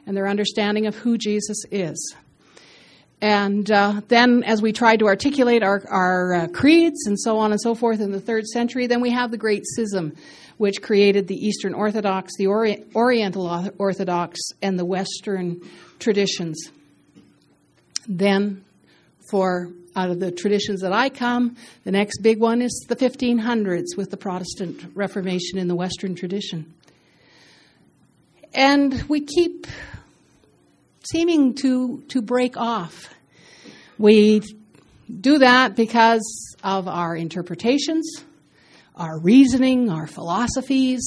and 0.06 0.16
their 0.16 0.28
understanding 0.28 0.86
of 0.86 0.94
who 0.94 1.18
Jesus 1.18 1.64
is. 1.72 2.14
And 3.20 3.68
uh, 3.68 4.02
then, 4.06 4.44
as 4.44 4.62
we 4.62 4.70
tried 4.70 5.00
to 5.00 5.06
articulate 5.06 5.64
our, 5.64 5.82
our 5.88 6.34
uh, 6.34 6.46
creeds 6.46 7.08
and 7.08 7.18
so 7.18 7.38
on 7.38 7.50
and 7.50 7.60
so 7.60 7.74
forth 7.74 8.00
in 8.00 8.12
the 8.12 8.20
third 8.20 8.46
century, 8.46 8.86
then 8.86 9.00
we 9.00 9.10
have 9.10 9.32
the 9.32 9.38
Great 9.38 9.64
Schism, 9.66 10.14
which 10.56 10.82
created 10.82 11.26
the 11.26 11.34
Eastern 11.34 11.74
Orthodox, 11.74 12.36
the 12.38 12.46
Ori- 12.46 12.84
Oriental 12.94 13.72
Orthodox, 13.76 14.38
and 14.62 14.78
the 14.78 14.84
Western 14.84 15.62
traditions. 15.98 16.70
Then, 18.06 18.64
for 19.32 19.72
out 19.98 20.10
of 20.10 20.20
the 20.20 20.30
traditions 20.30 20.80
that 20.82 20.92
I 20.92 21.08
come, 21.08 21.56
the 21.82 21.90
next 21.90 22.18
big 22.22 22.38
one 22.38 22.62
is 22.62 22.86
the 22.88 22.94
1500s 22.94 23.96
with 23.96 24.10
the 24.10 24.16
Protestant 24.16 24.92
Reformation 24.94 25.58
in 25.58 25.66
the 25.66 25.74
Western 25.74 26.14
tradition. 26.14 26.72
And 28.54 29.02
we 29.08 29.22
keep 29.22 29.66
seeming 31.10 31.54
to, 31.56 32.04
to 32.08 32.22
break 32.22 32.56
off. 32.56 33.12
We 33.98 34.42
do 35.20 35.38
that 35.38 35.74
because 35.74 36.56
of 36.62 36.86
our 36.86 37.16
interpretations, 37.16 38.08
our 38.94 39.18
reasoning, 39.18 39.90
our 39.90 40.06
philosophies, 40.06 41.02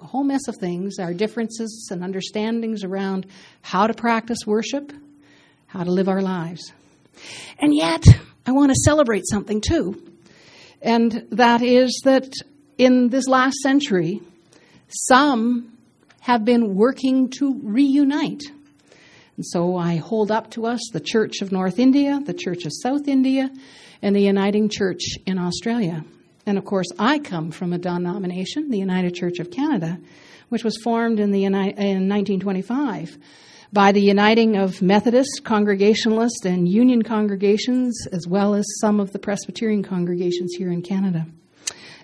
a 0.00 0.04
whole 0.04 0.24
mess 0.24 0.48
of 0.48 0.56
things, 0.56 0.98
our 0.98 1.14
differences 1.14 1.88
and 1.92 2.02
understandings 2.02 2.82
around 2.82 3.26
how 3.62 3.86
to 3.86 3.94
practice 3.94 4.40
worship, 4.46 4.92
how 5.68 5.84
to 5.84 5.92
live 5.92 6.08
our 6.08 6.22
lives. 6.22 6.72
And 7.58 7.74
yet, 7.74 8.04
I 8.46 8.52
want 8.52 8.70
to 8.70 8.80
celebrate 8.84 9.24
something 9.28 9.60
too. 9.60 10.02
And 10.82 11.26
that 11.30 11.62
is 11.62 12.00
that 12.04 12.32
in 12.76 13.08
this 13.08 13.26
last 13.26 13.56
century, 13.62 14.20
some 14.88 15.78
have 16.20 16.44
been 16.44 16.74
working 16.74 17.30
to 17.38 17.60
reunite. 17.62 18.42
And 19.36 19.44
so 19.44 19.76
I 19.76 19.96
hold 19.96 20.30
up 20.30 20.50
to 20.52 20.66
us 20.66 20.80
the 20.92 21.00
Church 21.00 21.40
of 21.42 21.52
North 21.52 21.78
India, 21.78 22.20
the 22.24 22.34
Church 22.34 22.64
of 22.64 22.72
South 22.72 23.08
India, 23.08 23.50
and 24.02 24.14
the 24.14 24.20
Uniting 24.20 24.68
Church 24.68 25.02
in 25.26 25.38
Australia. 25.38 26.04
And 26.46 26.58
of 26.58 26.64
course, 26.64 26.88
I 26.98 27.18
come 27.18 27.50
from 27.50 27.72
a 27.72 27.78
denomination, 27.78 28.70
the 28.70 28.78
United 28.78 29.14
Church 29.14 29.38
of 29.38 29.50
Canada, 29.50 29.98
which 30.50 30.62
was 30.62 30.76
formed 30.84 31.18
in, 31.18 31.30
the, 31.30 31.44
in 31.44 31.52
1925 31.52 33.18
by 33.74 33.90
the 33.90 34.00
uniting 34.00 34.56
of 34.56 34.80
Methodist, 34.80 35.42
Congregationalist, 35.42 36.46
and 36.46 36.68
Union 36.68 37.02
congregations, 37.02 38.06
as 38.12 38.24
well 38.24 38.54
as 38.54 38.64
some 38.80 39.00
of 39.00 39.12
the 39.12 39.18
Presbyterian 39.18 39.82
congregations 39.82 40.54
here 40.56 40.70
in 40.70 40.80
Canada. 40.80 41.26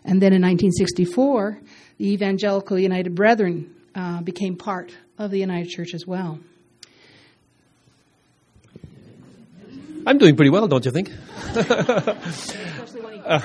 And 0.04 0.20
then 0.20 0.32
in 0.32 0.42
1964, 0.42 1.60
the 1.98 2.12
Evangelical 2.12 2.76
United 2.76 3.14
Brethren 3.14 3.72
uh, 3.94 4.20
became 4.20 4.56
part 4.56 4.92
of 5.16 5.30
the 5.30 5.38
United 5.38 5.68
Church 5.68 5.94
as 5.94 6.04
well. 6.04 6.40
I'm 10.06 10.18
doing 10.18 10.36
pretty 10.36 10.50
well, 10.50 10.66
don't 10.68 10.84
you 10.84 10.90
think? 10.90 11.10
uh, 13.26 13.40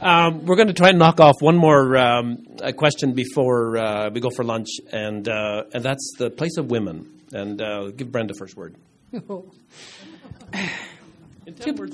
um, 0.00 0.46
we're 0.46 0.56
going 0.56 0.68
to 0.68 0.74
try 0.74 0.90
and 0.90 0.98
knock 0.98 1.20
off 1.20 1.36
one 1.40 1.56
more 1.56 1.96
um, 1.96 2.44
question 2.76 3.12
before 3.12 3.76
uh, 3.76 4.10
we 4.10 4.20
go 4.20 4.30
for 4.30 4.44
lunch, 4.44 4.68
and 4.92 5.28
uh, 5.28 5.64
and 5.72 5.84
that's 5.84 6.12
the 6.18 6.30
place 6.30 6.56
of 6.56 6.70
women. 6.70 7.10
And 7.32 7.60
uh, 7.60 7.90
give 7.90 8.12
Brenda 8.12 8.34
first 8.38 8.56
word. 8.56 8.76
two, 9.12 9.42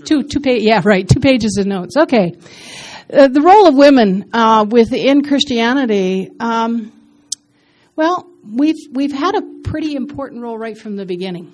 two, 0.04 0.22
two 0.24 0.40
pa- 0.40 0.50
yeah, 0.50 0.82
right. 0.84 1.08
Two 1.08 1.20
pages 1.20 1.56
of 1.58 1.66
notes. 1.66 1.96
Okay. 1.96 2.34
Uh, 3.12 3.28
the 3.28 3.40
role 3.40 3.66
of 3.66 3.74
women 3.74 4.30
uh, 4.32 4.66
within 4.68 5.24
Christianity. 5.24 6.30
Um, 6.38 6.92
well, 7.96 8.30
we've 8.44 8.76
we've 8.92 9.12
had 9.12 9.34
a 9.34 9.42
pretty 9.64 9.94
important 9.94 10.42
role 10.42 10.58
right 10.58 10.76
from 10.76 10.96
the 10.96 11.06
beginning. 11.06 11.52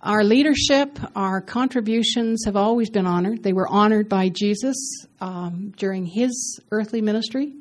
Our 0.00 0.22
leadership, 0.22 0.96
our 1.16 1.40
contributions 1.40 2.44
have 2.44 2.54
always 2.54 2.88
been 2.88 3.04
honored. 3.04 3.42
They 3.42 3.52
were 3.52 3.66
honored 3.66 4.08
by 4.08 4.28
Jesus 4.28 4.76
um, 5.20 5.72
during 5.76 6.06
his 6.06 6.60
earthly 6.70 7.02
ministry. 7.02 7.52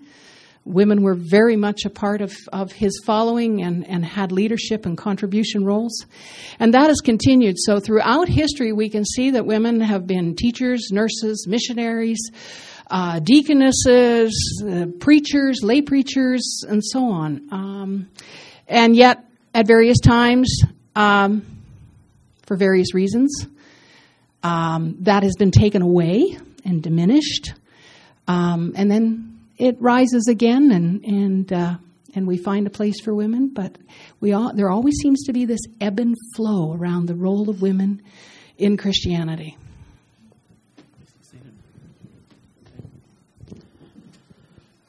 Women 0.63 1.01
were 1.01 1.15
very 1.15 1.55
much 1.55 1.85
a 1.85 1.89
part 1.89 2.21
of, 2.21 2.35
of 2.53 2.71
his 2.71 3.01
following 3.03 3.63
and, 3.63 3.87
and 3.87 4.05
had 4.05 4.31
leadership 4.31 4.85
and 4.85 4.95
contribution 4.95 5.65
roles. 5.65 6.05
And 6.59 6.75
that 6.75 6.89
has 6.89 7.01
continued. 7.01 7.55
So 7.57 7.79
throughout 7.79 8.27
history, 8.27 8.71
we 8.71 8.89
can 8.89 9.03
see 9.03 9.31
that 9.31 9.47
women 9.47 9.81
have 9.81 10.05
been 10.05 10.35
teachers, 10.35 10.89
nurses, 10.91 11.47
missionaries, 11.47 12.19
uh, 12.91 13.19
deaconesses, 13.19 14.63
uh, 14.63 14.85
preachers, 14.99 15.63
lay 15.63 15.81
preachers, 15.81 16.63
and 16.69 16.83
so 16.85 17.03
on. 17.05 17.47
Um, 17.51 18.09
and 18.67 18.95
yet, 18.95 19.25
at 19.55 19.65
various 19.65 19.99
times, 19.99 20.61
um, 20.95 21.56
for 22.47 22.55
various 22.57 22.95
reasons. 22.95 23.45
Um, 24.41 24.97
that 25.01 25.23
has 25.23 25.35
been 25.37 25.51
taken 25.51 25.81
away 25.81 26.37
and 26.65 26.81
diminished, 26.81 27.53
um, 28.27 28.73
and 28.75 28.89
then 28.89 29.39
it 29.57 29.81
rises 29.81 30.27
again, 30.27 30.71
and 30.71 31.03
and 31.03 31.53
uh, 31.53 31.75
and 32.15 32.27
we 32.27 32.37
find 32.37 32.65
a 32.65 32.69
place 32.69 33.01
for 33.01 33.13
women. 33.13 33.49
But 33.53 33.77
we 34.19 34.33
all, 34.33 34.53
there 34.53 34.69
always 34.69 34.95
seems 35.01 35.23
to 35.25 35.33
be 35.33 35.45
this 35.45 35.61
ebb 35.81 35.99
and 35.99 36.15
flow 36.35 36.73
around 36.73 37.07
the 37.07 37.15
role 37.15 37.49
of 37.49 37.61
women 37.61 38.01
in 38.57 38.77
Christianity. 38.77 39.57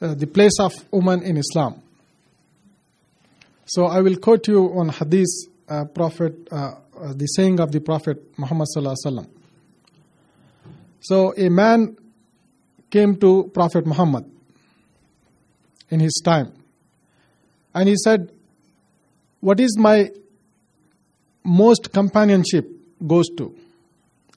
Uh, 0.01 0.13
the 0.13 0.27
place 0.27 0.57
of 0.59 0.73
woman 0.91 1.21
in 1.23 1.35
Islam. 1.35 1.81
So 3.65 3.85
I 3.85 3.99
will 3.99 4.15
quote 4.15 4.47
you 4.47 4.71
on 4.73 4.89
Hadith, 4.89 5.27
uh, 5.67 5.85
Prophet 5.85 6.47
uh, 6.51 6.75
uh, 6.99 7.13
the 7.13 7.25
saying 7.27 7.59
of 7.59 7.71
the 7.71 7.79
Prophet 7.79 8.37
Muhammad 8.37 8.67
So 11.01 11.33
a 11.37 11.49
man 11.49 11.97
came 12.89 13.15
to 13.17 13.49
Prophet 13.53 13.85
Muhammad 13.85 14.29
in 15.89 15.99
his 15.99 16.21
time, 16.23 16.51
and 17.73 17.87
he 17.87 17.95
said, 17.95 18.31
"What 19.39 19.59
is 19.59 19.77
my 19.77 20.11
most 21.43 21.93
companionship 21.93 22.69
goes 23.07 23.29
to, 23.37 23.55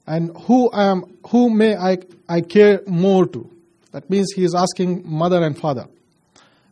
and 0.07 0.35
who 0.47 0.69
I 0.71 0.85
am, 0.85 1.17
who 1.27 1.49
may 1.49 1.75
I 1.75 1.97
I 2.29 2.41
care 2.41 2.81
more 2.87 3.27
to?" 3.27 3.49
That 3.91 4.09
means 4.09 4.31
he 4.33 4.43
is 4.43 4.55
asking 4.55 5.03
mother 5.05 5.43
and 5.43 5.57
father, 5.57 5.87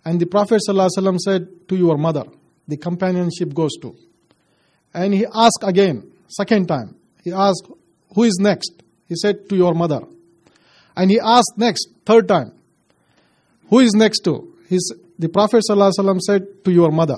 and 0.05 0.19
the 0.19 0.25
Prophet 0.25 0.61
sallallahu 0.67 1.19
said, 1.19 1.67
"To 1.67 1.75
your 1.75 1.97
mother, 1.97 2.25
the 2.67 2.77
companionship 2.77 3.53
goes 3.53 3.75
to." 3.81 3.95
And 4.93 5.13
he 5.13 5.25
asked 5.25 5.63
again, 5.63 6.11
second 6.27 6.67
time. 6.67 6.95
He 7.23 7.31
asked, 7.31 7.67
Who 8.15 8.23
is 8.23 8.37
next? 8.39 8.83
He 9.07 9.15
said, 9.15 9.49
To 9.49 9.55
your 9.55 9.73
mother. 9.73 10.01
And 10.95 11.09
he 11.09 11.19
asked 11.19 11.53
next, 11.57 11.87
third 12.05 12.27
time, 12.27 12.53
Who 13.69 13.79
is 13.79 13.93
next 13.93 14.19
to? 14.21 14.53
His, 14.67 14.93
the 15.17 15.29
Prophet 15.29 15.63
ﷺ 15.69 16.19
said, 16.21 16.63
To 16.65 16.71
your 16.71 16.91
mother. 16.91 17.17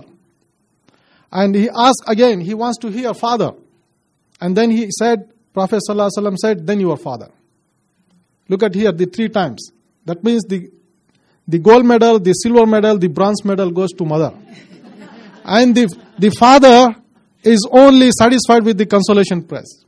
And 1.32 1.56
he 1.56 1.70
asked 1.70 2.04
again, 2.08 2.42
he 2.42 2.54
wants 2.54 2.78
to 2.80 2.90
hear 2.90 3.14
father. 3.14 3.54
And 4.40 4.56
then 4.56 4.70
he 4.72 4.90
said, 4.92 5.32
Prophet 5.54 5.82
ﷺ 5.90 6.38
said, 6.38 6.68
Then 6.68 6.80
your 6.80 6.98
father. 6.98 7.30
Look 8.50 8.62
at 8.64 8.76
here, 8.76 8.92
the 8.92 9.06
three 9.06 9.30
times. 9.30 9.72
That 10.06 10.24
means 10.24 10.44
the, 10.44 10.70
the 11.48 11.60
gold 11.60 11.86
medal, 11.86 12.20
the 12.20 12.34
silver 12.34 12.66
medal, 12.66 12.98
the 12.98 13.08
bronze 13.08 13.44
medal 13.46 13.72
goes 13.72 13.92
to 13.94 14.06
mother. 14.06 14.34
and 15.46 15.74
the, 15.74 15.88
the 16.20 16.30
father 16.32 16.96
is 17.44 17.68
only 17.72 18.10
satisfied 18.12 18.64
with 18.64 18.78
the 18.78 18.86
consolation 18.86 19.44
prize. 19.44 19.86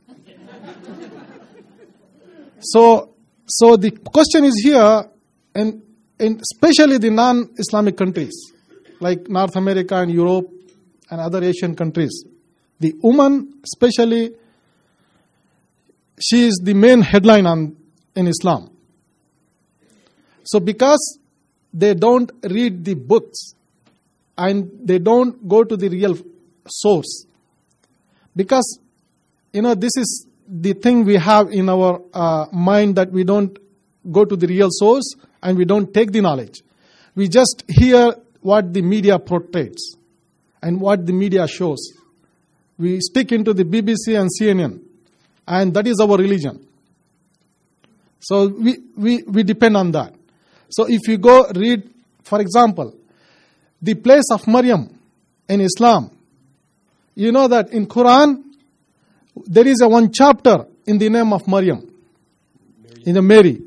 so, 2.60 3.14
so 3.46 3.76
the 3.76 3.90
question 3.90 4.44
is 4.44 4.60
here, 4.62 5.08
and, 5.54 5.82
and 6.18 6.40
especially 6.40 6.98
the 6.98 7.10
non-Islamic 7.10 7.96
countries 7.96 8.34
like 9.00 9.28
North 9.28 9.56
America 9.56 9.96
and 9.96 10.10
Europe 10.10 10.50
and 11.10 11.20
other 11.20 11.42
Asian 11.42 11.74
countries, 11.74 12.24
the 12.80 12.94
woman, 13.02 13.60
especially, 13.64 14.32
she 16.20 16.46
is 16.46 16.60
the 16.62 16.74
main 16.74 17.00
headline 17.00 17.46
on, 17.46 17.76
in 18.14 18.26
Islam. 18.26 18.70
So, 20.44 20.60
because 20.60 21.18
they 21.72 21.94
don't 21.94 22.30
read 22.42 22.84
the 22.84 22.94
books 22.94 23.54
and 24.38 24.70
they 24.82 24.98
don't 24.98 25.46
go 25.48 25.64
to 25.64 25.76
the 25.76 25.88
real 25.88 26.16
source, 26.66 27.25
because, 28.36 28.78
you 29.52 29.62
know, 29.62 29.74
this 29.74 29.96
is 29.96 30.26
the 30.46 30.74
thing 30.74 31.04
we 31.04 31.16
have 31.16 31.50
in 31.50 31.68
our 31.68 32.02
uh, 32.12 32.46
mind 32.52 32.96
that 32.96 33.10
we 33.10 33.24
don't 33.24 33.58
go 34.12 34.24
to 34.24 34.36
the 34.36 34.46
real 34.46 34.68
source 34.70 35.14
and 35.42 35.58
we 35.58 35.64
don't 35.64 35.92
take 35.92 36.12
the 36.12 36.20
knowledge. 36.20 36.62
We 37.14 37.28
just 37.28 37.64
hear 37.66 38.14
what 38.40 38.72
the 38.72 38.82
media 38.82 39.18
portrays 39.18 39.96
and 40.62 40.80
what 40.80 41.06
the 41.06 41.12
media 41.12 41.48
shows. 41.48 41.78
We 42.78 43.00
stick 43.00 43.32
into 43.32 43.54
the 43.54 43.64
BBC 43.64 44.20
and 44.20 44.28
CNN, 44.30 44.82
and 45.48 45.72
that 45.74 45.86
is 45.86 45.98
our 45.98 46.16
religion. 46.16 46.66
So 48.20 48.48
we, 48.48 48.78
we, 48.96 49.22
we 49.22 49.42
depend 49.42 49.76
on 49.76 49.92
that. 49.92 50.14
So 50.68 50.86
if 50.88 51.08
you 51.08 51.16
go 51.16 51.46
read, 51.54 51.88
for 52.22 52.40
example, 52.40 52.94
the 53.80 53.94
place 53.94 54.24
of 54.32 54.46
Maryam 54.46 54.98
in 55.48 55.60
Islam, 55.60 56.10
you 57.16 57.32
know 57.32 57.48
that 57.48 57.72
in 57.72 57.86
Quran, 57.86 58.44
there 59.46 59.66
is 59.66 59.80
a 59.80 59.88
one 59.88 60.12
chapter 60.12 60.66
in 60.86 60.98
the 60.98 61.08
name 61.08 61.32
of 61.32 61.48
Maryam, 61.48 61.90
in 63.04 63.14
the 63.14 63.22
Mary. 63.22 63.62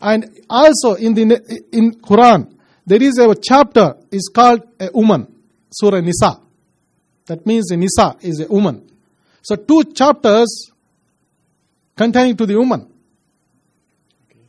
And 0.00 0.38
also 0.48 0.94
in 0.94 1.14
the 1.14 1.64
in 1.72 1.92
Quran, 1.94 2.54
there 2.86 3.02
is 3.02 3.18
a 3.18 3.34
chapter 3.34 3.96
is 4.12 4.30
called 4.32 4.62
a 4.78 4.90
woman, 4.92 5.26
Surah 5.72 6.00
Nisa. 6.00 6.38
That 7.26 7.44
means 7.46 7.70
Nisa 7.70 8.16
is 8.20 8.40
a 8.40 8.46
woman. 8.46 8.88
So 9.42 9.56
two 9.56 9.84
chapters 9.94 10.70
containing 11.96 12.36
to 12.36 12.46
the 12.46 12.56
woman. 12.56 12.92
Okay. 14.30 14.40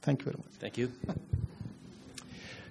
Thank 0.00 0.20
you 0.20 0.24
very 0.24 0.36
much. 0.38 0.52
Thank 0.60 0.78
you. 0.78 0.92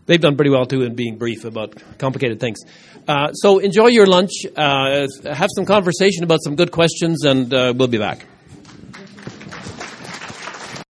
They've 0.06 0.22
done 0.22 0.36
pretty 0.36 0.52
well 0.52 0.66
too 0.66 0.84
in 0.84 0.96
being 0.96 1.18
brief 1.18 1.46
about 1.46 1.76
complicated 1.98 2.40
things. 2.40 2.60
Uh, 3.08 3.32
so 3.34 3.60
enjoy 3.60 3.88
your 3.88 4.08
lunch, 4.08 4.32
uh, 4.56 5.06
have 5.26 5.50
some 5.56 5.66
conversation 5.66 6.24
about 6.24 6.40
some 6.44 6.56
good 6.56 6.72
questions, 6.72 7.24
and 7.24 7.54
uh, 7.54 7.74
we'll 7.76 7.88
be 7.88 8.00
back. 8.00 8.26